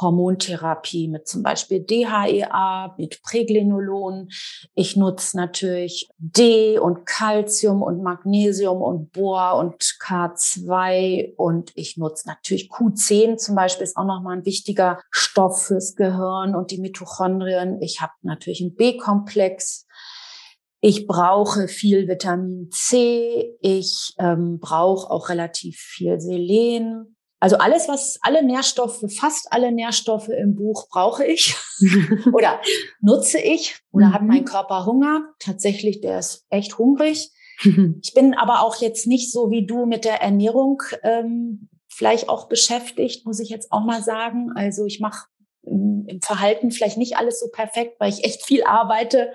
[0.00, 4.28] Hormontherapie mit zum Beispiel DHEA, mit Pregnenolon.
[4.74, 12.28] Ich nutze natürlich D und Calcium und Magnesium und Bohr und K2 und ich nutze
[12.28, 17.80] natürlich Q10 zum Beispiel ist auch nochmal ein wichtiger Stoff fürs Gehirn und die Mitochondrien.
[17.80, 19.86] Ich habe natürlich einen B-Komplex.
[20.80, 23.56] Ich brauche viel Vitamin C.
[23.60, 27.16] Ich ähm, brauche auch relativ viel Selen.
[27.40, 31.54] Also alles, was, alle Nährstoffe, fast alle Nährstoffe im Buch brauche ich
[32.32, 32.60] oder
[33.00, 34.12] nutze ich oder mhm.
[34.12, 35.32] hat mein Körper Hunger.
[35.38, 37.30] Tatsächlich, der ist echt hungrig.
[38.02, 42.48] ich bin aber auch jetzt nicht so wie du mit der Ernährung ähm, vielleicht auch
[42.48, 44.52] beschäftigt, muss ich jetzt auch mal sagen.
[44.54, 45.26] Also ich mache
[45.62, 49.32] im Verhalten vielleicht nicht alles so perfekt, weil ich echt viel arbeite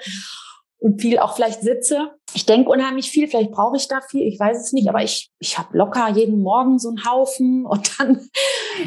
[0.80, 2.12] und viel auch vielleicht sitze.
[2.36, 5.32] Ich denke unheimlich viel, vielleicht brauche ich da viel, ich weiß es nicht, aber ich,
[5.40, 8.28] ich habe locker jeden Morgen so einen Haufen und dann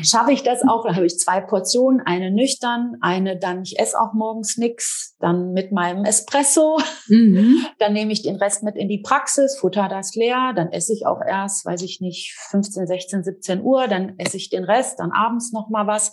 [0.02, 0.84] schaffe ich das auch.
[0.84, 5.52] Da habe ich zwei Portionen, eine nüchtern, eine dann, ich esse auch morgens nix, dann
[5.52, 6.78] mit meinem Espresso,
[7.08, 7.64] mhm.
[7.78, 11.06] dann nehme ich den Rest mit in die Praxis, futter das leer, dann esse ich
[11.06, 15.12] auch erst, weiß ich nicht, 15, 16, 17 Uhr, dann esse ich den Rest, dann
[15.12, 16.12] abends noch mal was.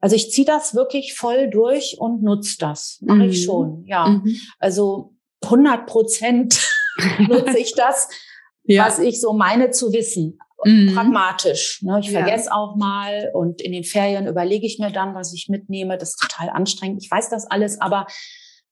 [0.00, 2.98] Also ich ziehe das wirklich voll durch und nutze das.
[3.02, 3.30] Mache mhm.
[3.30, 4.08] ich schon, ja.
[4.08, 4.34] Mhm.
[4.58, 6.72] Also 100 Prozent
[7.18, 8.08] nutze ich das,
[8.64, 8.86] ja.
[8.86, 10.38] was ich so meine zu wissen.
[10.64, 10.92] Mhm.
[10.94, 11.80] Pragmatisch.
[11.82, 12.00] Ne?
[12.00, 12.54] Ich vergesse ja.
[12.54, 15.96] auch mal und in den Ferien überlege ich mir dann, was ich mitnehme.
[15.96, 17.02] Das ist total anstrengend.
[17.02, 18.06] Ich weiß das alles, aber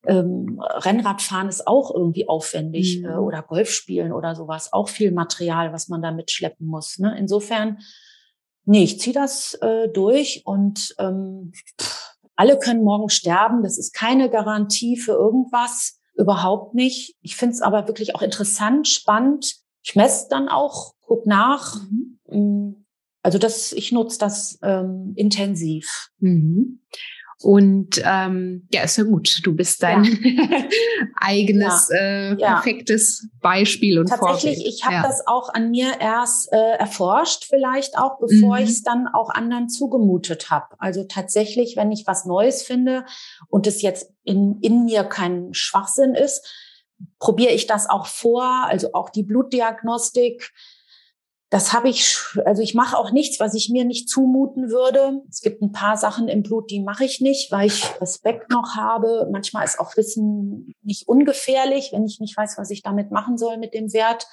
[0.06, 3.06] ähm, Rennradfahren ist auch irgendwie aufwendig mhm.
[3.06, 4.72] äh, oder Golf spielen oder sowas.
[4.72, 6.98] Auch viel Material, was man da mitschleppen muss.
[6.98, 7.16] Ne?
[7.18, 7.78] Insofern
[8.70, 11.52] Nee, ich ziehe das äh, durch und ähm,
[12.36, 13.62] alle können morgen sterben.
[13.62, 17.16] Das ist keine Garantie für irgendwas, überhaupt nicht.
[17.22, 19.56] Ich finde es aber wirklich auch interessant, spannend.
[19.82, 21.76] Ich messe dann auch, guck nach.
[21.76, 22.18] Mhm.
[22.30, 22.84] Mm,
[23.22, 26.10] also das, ich nutze das ähm, intensiv.
[26.18, 26.80] Mhm.
[27.40, 29.40] Und ähm, ja, ist ja gut.
[29.44, 30.64] Du bist dein ja.
[31.16, 32.32] eigenes ja.
[32.32, 33.38] Äh, perfektes ja.
[33.40, 34.74] Beispiel und Tatsächlich, Vorbild.
[34.74, 38.64] ich habe das auch an mir erst äh, erforscht, vielleicht auch, bevor mhm.
[38.64, 40.74] ich es dann auch anderen zugemutet habe.
[40.78, 43.04] Also tatsächlich, wenn ich was Neues finde
[43.48, 46.44] und es jetzt in, in mir kein Schwachsinn ist,
[47.20, 50.52] probiere ich das auch vor, also auch die Blutdiagnostik
[51.50, 55.22] das habe ich, also ich mache auch nichts, was ich mir nicht zumuten würde.
[55.30, 58.76] Es gibt ein paar Sachen im Blut, die mache ich nicht, weil ich Respekt noch
[58.76, 59.28] habe.
[59.32, 63.56] Manchmal ist auch Wissen nicht ungefährlich, wenn ich nicht weiß, was ich damit machen soll
[63.56, 64.26] mit dem Wert.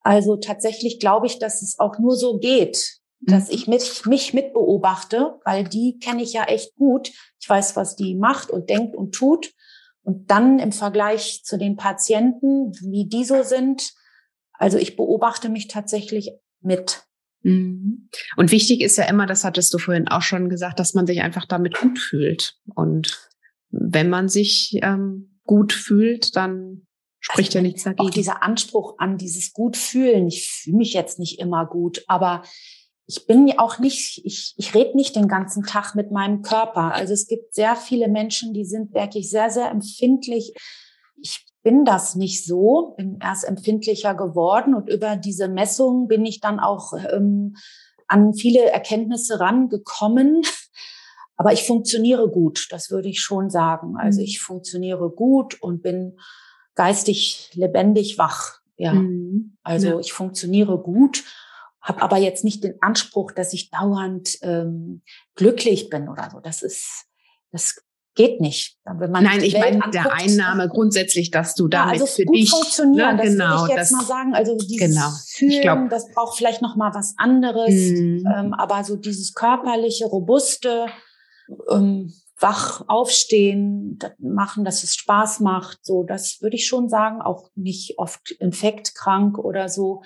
[0.00, 3.54] Also tatsächlich glaube ich, dass es auch nur so geht, dass mhm.
[3.54, 7.10] ich mich, mich mitbeobachte, weil die kenne ich ja echt gut.
[7.40, 9.52] Ich weiß, was die macht und denkt und tut.
[10.02, 13.92] Und dann im Vergleich zu den Patienten, wie die so sind,
[14.62, 17.02] also ich beobachte mich tatsächlich mit.
[17.42, 18.08] Mhm.
[18.36, 21.20] Und wichtig ist ja immer, das hattest du vorhin auch schon gesagt, dass man sich
[21.20, 22.54] einfach damit gut fühlt.
[22.76, 23.28] Und
[23.70, 26.86] wenn man sich ähm, gut fühlt, dann
[27.18, 28.06] spricht also ja nichts dagegen.
[28.06, 30.28] Auch dieser Anspruch an dieses Gutfühlen.
[30.28, 32.44] Ich fühle mich jetzt nicht immer gut, aber
[33.06, 36.94] ich bin ja auch nicht, ich, ich rede nicht den ganzen Tag mit meinem Körper.
[36.94, 40.54] Also es gibt sehr viele Menschen, die sind wirklich sehr, sehr empfindlich.
[41.20, 46.40] Ich bin das nicht so, bin erst empfindlicher geworden und über diese Messung bin ich
[46.40, 47.56] dann auch ähm,
[48.08, 50.42] an viele Erkenntnisse rangekommen.
[51.36, 53.96] Aber ich funktioniere gut, das würde ich schon sagen.
[53.96, 54.26] Also mhm.
[54.26, 56.18] ich funktioniere gut und bin
[56.74, 58.60] geistig lebendig wach.
[58.76, 59.56] Ja, mhm.
[59.62, 59.98] also ja.
[59.98, 61.24] ich funktioniere gut,
[61.80, 65.02] habe aber jetzt nicht den Anspruch, dass ich dauernd ähm,
[65.34, 66.40] glücklich bin oder so.
[66.40, 67.06] Das ist,
[67.50, 67.82] das
[68.14, 68.76] geht nicht.
[68.84, 73.16] Nein, ich meine der Einnahme grundsätzlich, dass du damit ja, also für gut dich funktionieren.
[73.16, 74.34] Ne, das genau, würde ich jetzt das, mal sagen.
[74.34, 75.10] Also dieses genau.
[75.28, 77.70] Fühlen, glaub, das braucht vielleicht noch mal was anderes.
[77.70, 78.24] Mhm.
[78.26, 80.86] Ähm, aber so dieses körperliche, robuste,
[81.70, 85.78] ähm, wach aufstehen, das machen, dass es Spaß macht.
[85.82, 87.22] So, das würde ich schon sagen.
[87.22, 90.02] Auch nicht oft infektkrank oder so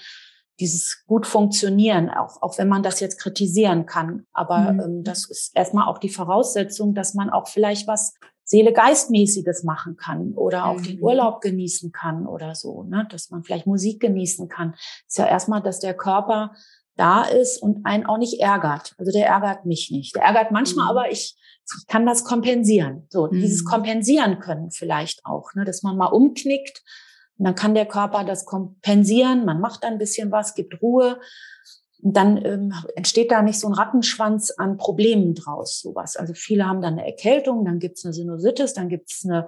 [0.59, 4.27] dieses gut funktionieren, auch, auch wenn man das jetzt kritisieren kann.
[4.33, 4.81] Aber mhm.
[4.81, 10.33] ähm, das ist erstmal auch die Voraussetzung, dass man auch vielleicht was Seele-Geistmäßiges machen kann
[10.33, 10.85] oder auch mhm.
[10.85, 13.07] den Urlaub genießen kann oder so, ne?
[13.11, 14.75] dass man vielleicht Musik genießen kann.
[15.07, 16.53] ist ja erstmal, dass der Körper
[16.95, 18.95] da ist und einen auch nicht ärgert.
[18.99, 20.15] Also der ärgert mich nicht.
[20.15, 20.91] Der ärgert manchmal, mhm.
[20.91, 23.07] aber ich, ich kann das kompensieren.
[23.11, 23.41] So, mhm.
[23.41, 26.83] dieses Kompensieren können vielleicht auch, ne, dass man mal umknickt
[27.39, 29.45] und dann kann der Körper das kompensieren.
[29.45, 31.21] Man macht ein bisschen was, gibt Ruhe.
[32.03, 36.17] Und dann ähm, entsteht da nicht so ein Rattenschwanz an Problemen draus, sowas.
[36.17, 39.47] Also viele haben dann eine Erkältung, dann gibt's eine Sinusitis, dann gibt's eine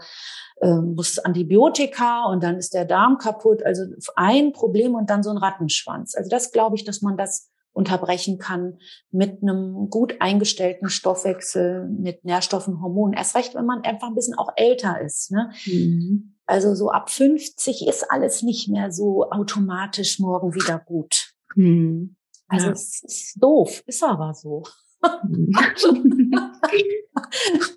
[0.61, 3.65] ähm, muss Antibiotika und dann ist der Darm kaputt.
[3.65, 3.85] Also
[4.17, 6.15] ein Problem und dann so ein Rattenschwanz.
[6.17, 8.79] Also das glaube ich, dass man das unterbrechen kann
[9.11, 13.17] mit einem gut eingestellten Stoffwechsel, mit Nährstoffen, Hormonen.
[13.17, 15.31] Erst recht, wenn man einfach ein bisschen auch älter ist.
[15.31, 15.53] Ne?
[15.67, 16.38] Mhm.
[16.49, 21.35] Also so ab 50 ist alles nicht mehr so automatisch morgen wieder gut.
[21.55, 22.17] Mhm.
[22.49, 22.73] Also ja.
[22.73, 24.65] es ist doof, ist aber so.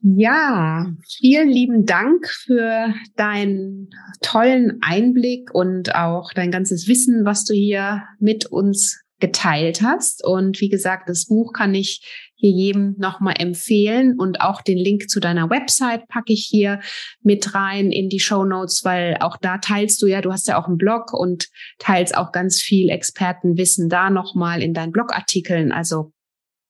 [0.02, 3.90] ja, vielen lieben Dank für deinen
[4.22, 10.26] tollen Einblick und auch dein ganzes Wissen, was du hier mit uns geteilt hast.
[10.26, 15.10] Und wie gesagt, das Buch kann ich hier jedem nochmal empfehlen und auch den Link
[15.10, 16.82] zu deiner Website packe ich hier
[17.22, 20.60] mit rein in die Show Notes, weil auch da teilst du ja, du hast ja
[20.60, 21.48] auch einen Blog und
[21.78, 25.72] teilst auch ganz viel Expertenwissen da nochmal in deinen Blogartikeln.
[25.72, 26.12] Also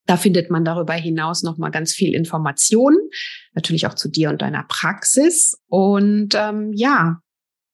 [0.08, 2.98] da findet man darüber hinaus nochmal ganz viel Informationen,
[3.54, 5.58] natürlich auch zu dir und deiner Praxis.
[5.68, 7.20] Und ähm, ja,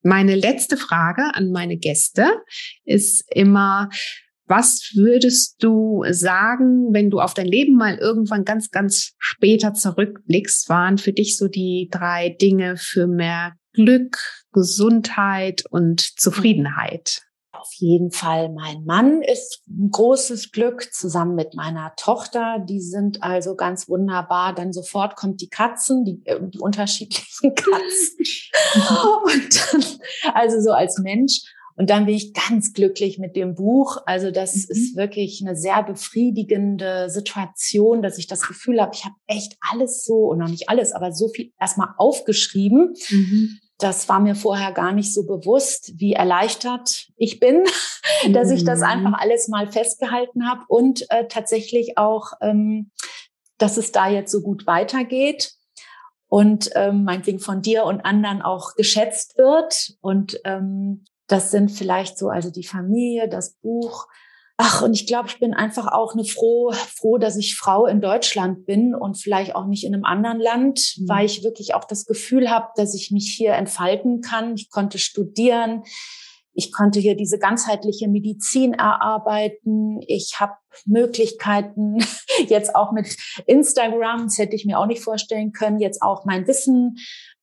[0.03, 2.27] meine letzte Frage an meine Gäste
[2.85, 3.89] ist immer,
[4.47, 10.69] was würdest du sagen, wenn du auf dein Leben mal irgendwann ganz, ganz später zurückblickst,
[10.69, 14.17] waren für dich so die drei Dinge für mehr Glück,
[14.53, 17.21] Gesundheit und Zufriedenheit?
[17.51, 22.59] Auf jeden Fall, mein Mann ist ein großes Glück zusammen mit meiner Tochter.
[22.59, 24.53] Die sind also ganz wunderbar.
[24.53, 28.25] Dann sofort kommt die Katzen, die, äh, die unterschiedlichen Katzen.
[29.25, 31.41] Und dann, also so als Mensch.
[31.77, 33.97] Und dann bin ich ganz glücklich mit dem Buch.
[34.07, 34.65] Also das mhm.
[34.69, 40.03] ist wirklich eine sehr befriedigende Situation, dass ich das Gefühl habe, ich habe echt alles
[40.03, 42.95] so, und noch nicht alles, aber so viel erstmal aufgeschrieben.
[43.09, 43.59] Mhm.
[43.77, 47.63] Das war mir vorher gar nicht so bewusst, wie erleichtert ich bin,
[48.25, 48.33] mhm.
[48.33, 48.85] dass ich das mhm.
[48.85, 52.89] einfach alles mal festgehalten habe und äh, tatsächlich auch, ähm,
[53.59, 55.53] dass es da jetzt so gut weitergeht
[56.27, 59.93] und ähm, meinetwegen von dir und anderen auch geschätzt wird.
[60.01, 64.07] Und ähm, das sind vielleicht so, also die Familie, das Buch.
[64.59, 68.01] Ach, und ich glaube, ich bin einfach auch eine froh, froh, dass ich Frau in
[68.01, 71.09] Deutschland bin und vielleicht auch nicht in einem anderen Land, mhm.
[71.09, 74.55] weil ich wirklich auch das Gefühl habe, dass ich mich hier entfalten kann.
[74.55, 75.83] Ich konnte studieren.
[76.53, 79.99] Ich konnte hier diese ganzheitliche Medizin erarbeiten.
[80.07, 80.53] Ich habe
[80.85, 81.99] Möglichkeiten,
[82.47, 83.15] jetzt auch mit
[83.45, 86.97] Instagram, das hätte ich mir auch nicht vorstellen können, jetzt auch mein Wissen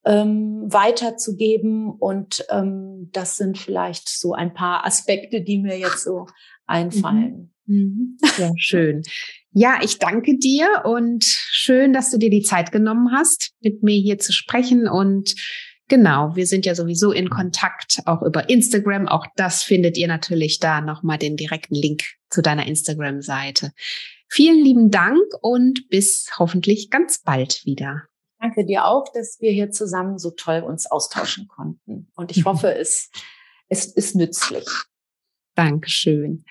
[0.05, 1.91] ähm, weiterzugeben.
[1.91, 6.27] Und ähm, das sind vielleicht so ein paar Aspekte, die mir jetzt so
[6.65, 7.51] einfallen.
[7.65, 7.75] Mhm.
[7.75, 8.17] mhm.
[8.21, 9.03] Sehr schön.
[9.51, 13.95] Ja, ich danke dir und schön, dass du dir die Zeit genommen hast, mit mir
[13.95, 15.35] hier zu sprechen und
[15.87, 19.07] Genau, wir sind ja sowieso in Kontakt, auch über Instagram.
[19.07, 23.71] Auch das findet ihr natürlich da nochmal den direkten Link zu deiner Instagram-Seite.
[24.27, 28.01] Vielen lieben Dank und bis hoffentlich ganz bald wieder.
[28.45, 32.11] Danke dir auch, dass wir hier zusammen so toll uns austauschen konnten.
[32.15, 33.09] Und ich hoffe, es,
[33.69, 34.67] es ist nützlich.
[35.55, 36.45] Dankeschön.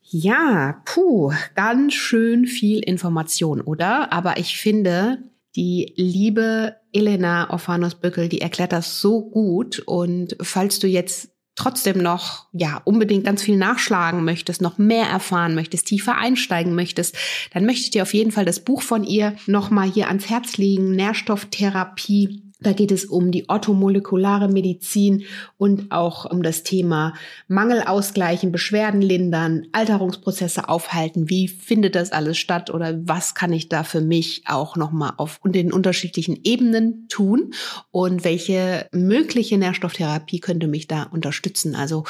[0.00, 4.14] Ja, puh, ganz schön viel Information, oder?
[4.14, 5.18] Aber ich finde,
[5.56, 9.80] die liebe Elena Orphanos-Böckel, die erklärt das so gut.
[9.80, 11.29] Und falls du jetzt
[11.60, 17.16] trotzdem noch, ja, unbedingt ganz viel nachschlagen möchtest, noch mehr erfahren möchtest, tiefer einsteigen möchtest,
[17.52, 20.56] dann möchte ich dir auf jeden Fall das Buch von ihr nochmal hier ans Herz
[20.56, 25.24] legen, Nährstofftherapie da geht es um die orthomolekulare Medizin
[25.56, 27.14] und auch um das Thema
[27.48, 31.28] Mangel ausgleichen, Beschwerden lindern, Alterungsprozesse aufhalten.
[31.28, 35.40] Wie findet das alles statt oder was kann ich da für mich auch nochmal auf
[35.44, 37.52] den unterschiedlichen Ebenen tun
[37.90, 41.74] und welche mögliche Nährstofftherapie könnte mich da unterstützen?
[41.74, 42.04] Also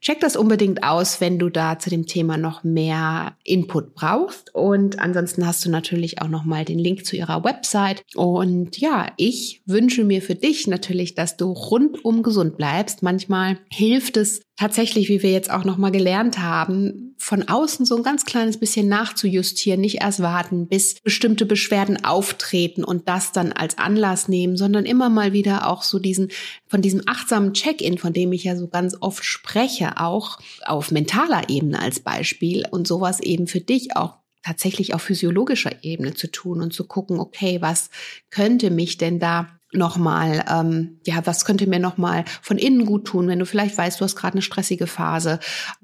[0.00, 4.54] check das unbedingt aus, wenn du da zu dem Thema noch mehr Input brauchst.
[4.54, 8.04] Und ansonsten hast du natürlich auch nochmal den Link zu ihrer Website.
[8.14, 13.02] Und ja, ich wünsche wünsche mir für dich natürlich, dass du rundum gesund bleibst.
[13.02, 17.96] Manchmal hilft es tatsächlich, wie wir jetzt auch noch mal gelernt haben, von außen so
[17.96, 23.52] ein ganz kleines bisschen nachzujustieren, nicht erst warten, bis bestimmte Beschwerden auftreten und das dann
[23.52, 26.28] als Anlass nehmen, sondern immer mal wieder auch so diesen
[26.66, 31.48] von diesem achtsamen Check-in, von dem ich ja so ganz oft spreche, auch auf mentaler
[31.48, 36.62] Ebene als Beispiel und sowas eben für dich auch tatsächlich auf physiologischer Ebene zu tun
[36.62, 37.90] und zu gucken, okay, was
[38.30, 43.28] könnte mich denn da nochmal, ähm, ja, was könnte mir nochmal von innen gut tun,
[43.28, 45.38] wenn du vielleicht weißt, du hast gerade eine stressige Phase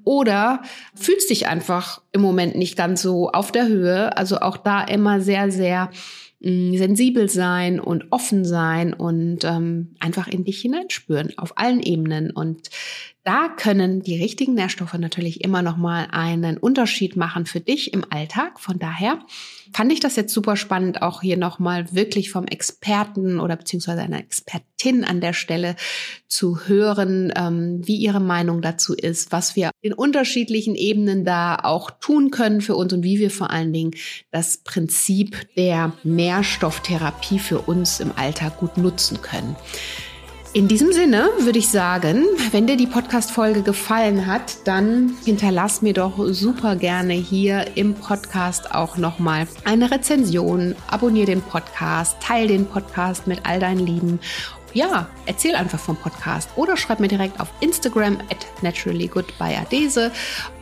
[0.05, 0.63] oder
[0.95, 4.17] fühlst dich einfach im Moment nicht ganz so auf der Höhe.
[4.17, 5.91] Also auch da immer sehr, sehr
[6.41, 11.81] mh, mm, sensibel sein und offen sein und ähm, einfach in dich hineinspüren auf allen
[11.81, 12.71] Ebenen und
[13.25, 18.05] da können die richtigen Nährstoffe natürlich immer noch mal einen Unterschied machen für dich im
[18.11, 18.59] Alltag.
[18.59, 19.21] Von daher
[19.73, 24.03] fand ich das jetzt super spannend, auch hier noch mal wirklich vom Experten oder beziehungsweise
[24.03, 25.77] einer Expertin an der Stelle
[26.29, 31.91] zu hören, ähm, wie ihre Meinung dazu ist, was wir in unterschiedlichen Ebenen da auch
[31.91, 33.93] tun können für uns und wie wir vor allen Dingen
[34.31, 39.57] das Prinzip der Nährstofftherapie für uns im Alltag gut nutzen können.
[40.55, 45.95] In diesem Sinne würde ich sagen, wenn dir die Podcast-Folge gefallen hat, dann hinterlass mir
[45.95, 50.77] doch super gerne hier im Podcast auch nochmal eine Rezension.
[50.89, 54.21] Abonnier den Podcast, teil den Podcast mit all deinen Lieben.
[54.75, 60.13] Ja, erzähl einfach vom Podcast oder schreib mir direkt auf Instagram at naturallygoodbyadese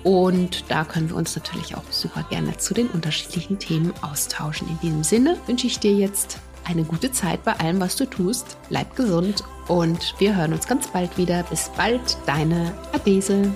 [0.05, 4.69] und da können wir uns natürlich auch super gerne zu den unterschiedlichen Themen austauschen.
[4.69, 6.39] In diesem Sinne wünsche ich dir jetzt
[6.71, 8.57] eine gute Zeit bei allem, was du tust.
[8.69, 11.43] Bleib gesund und wir hören uns ganz bald wieder.
[11.45, 13.53] Bis bald, deine Adese.